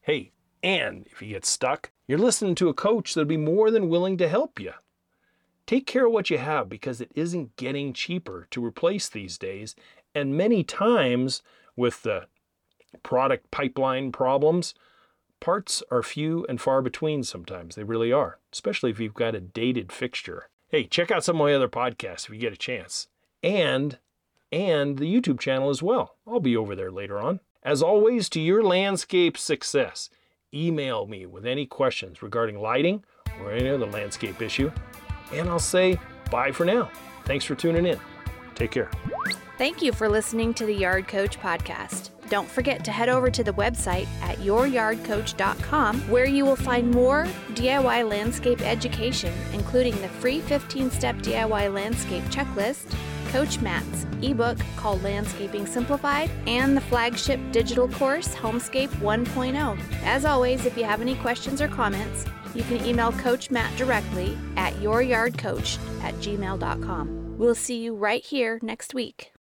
Hey, 0.00 0.32
and 0.62 1.06
if 1.12 1.20
you 1.20 1.28
get 1.28 1.44
stuck, 1.44 1.90
you're 2.08 2.18
listening 2.18 2.54
to 2.56 2.70
a 2.70 2.74
coach 2.74 3.12
that'll 3.12 3.28
be 3.28 3.36
more 3.36 3.70
than 3.70 3.90
willing 3.90 4.16
to 4.16 4.28
help 4.28 4.58
you. 4.58 4.72
Take 5.66 5.86
care 5.86 6.06
of 6.06 6.12
what 6.12 6.30
you 6.30 6.38
have 6.38 6.70
because 6.70 7.02
it 7.02 7.12
isn't 7.14 7.56
getting 7.56 7.92
cheaper 7.92 8.46
to 8.52 8.64
replace 8.64 9.06
these 9.06 9.36
days. 9.36 9.76
And 10.14 10.34
many 10.34 10.64
times, 10.64 11.42
with 11.76 12.02
the 12.02 12.26
product 13.02 13.50
pipeline 13.50 14.10
problems, 14.10 14.72
parts 15.40 15.82
are 15.90 16.02
few 16.02 16.46
and 16.48 16.58
far 16.58 16.80
between 16.80 17.22
sometimes. 17.22 17.74
They 17.74 17.84
really 17.84 18.12
are, 18.12 18.38
especially 18.50 18.90
if 18.90 18.98
you've 18.98 19.12
got 19.12 19.34
a 19.34 19.40
dated 19.40 19.92
fixture. 19.92 20.48
Hey, 20.68 20.84
check 20.84 21.10
out 21.10 21.22
some 21.22 21.36
of 21.36 21.46
my 21.46 21.54
other 21.54 21.68
podcasts 21.68 22.24
if 22.24 22.30
you 22.30 22.38
get 22.38 22.54
a 22.54 22.56
chance. 22.56 23.08
And 23.42 23.98
and 24.52 24.98
the 24.98 25.12
YouTube 25.12 25.40
channel 25.40 25.70
as 25.70 25.82
well. 25.82 26.16
I'll 26.26 26.40
be 26.40 26.56
over 26.56 26.74
there 26.74 26.90
later 26.90 27.18
on. 27.18 27.40
As 27.62 27.82
always, 27.82 28.28
to 28.30 28.40
your 28.40 28.62
landscape 28.62 29.38
success, 29.38 30.10
email 30.52 31.06
me 31.06 31.26
with 31.26 31.46
any 31.46 31.66
questions 31.66 32.22
regarding 32.22 32.60
lighting 32.60 33.04
or 33.40 33.52
any 33.52 33.68
other 33.68 33.86
landscape 33.86 34.40
issue. 34.42 34.70
And 35.32 35.48
I'll 35.48 35.58
say 35.58 35.98
bye 36.30 36.52
for 36.52 36.64
now. 36.64 36.90
Thanks 37.24 37.44
for 37.44 37.54
tuning 37.54 37.86
in. 37.86 37.98
Take 38.54 38.70
care. 38.70 38.90
Thank 39.58 39.82
you 39.82 39.92
for 39.92 40.08
listening 40.08 40.52
to 40.54 40.66
the 40.66 40.74
Yard 40.74 41.08
Coach 41.08 41.40
podcast. 41.40 42.10
Don't 42.28 42.48
forget 42.48 42.84
to 42.84 42.90
head 42.90 43.08
over 43.08 43.30
to 43.30 43.44
the 43.44 43.52
website 43.52 44.06
at 44.22 44.38
youryardcoach.com 44.38 46.00
where 46.10 46.26
you 46.26 46.44
will 46.44 46.56
find 46.56 46.90
more 46.90 47.24
DIY 47.52 48.08
landscape 48.08 48.62
education, 48.62 49.32
including 49.52 50.00
the 50.00 50.08
free 50.08 50.40
15 50.40 50.90
step 50.90 51.16
DIY 51.16 51.72
landscape 51.72 52.24
checklist, 52.24 52.96
Coach 53.34 53.60
Matt's 53.60 54.06
ebook 54.22 54.58
called 54.76 55.02
Landscaping 55.02 55.66
Simplified, 55.66 56.30
and 56.46 56.76
the 56.76 56.80
flagship 56.80 57.40
digital 57.50 57.88
course, 57.88 58.32
Homescape 58.32 58.90
1.0. 59.00 59.76
As 60.04 60.24
always, 60.24 60.66
if 60.66 60.78
you 60.78 60.84
have 60.84 61.00
any 61.00 61.16
questions 61.16 61.60
or 61.60 61.66
comments, 61.66 62.26
you 62.54 62.62
can 62.62 62.86
email 62.86 63.10
Coach 63.10 63.50
Matt 63.50 63.76
directly 63.76 64.38
at 64.56 64.72
youryardcoach 64.74 65.80
at 66.04 66.14
gmail.com. 66.14 67.36
We'll 67.36 67.56
see 67.56 67.82
you 67.82 67.96
right 67.96 68.24
here 68.24 68.60
next 68.62 68.94
week. 68.94 69.33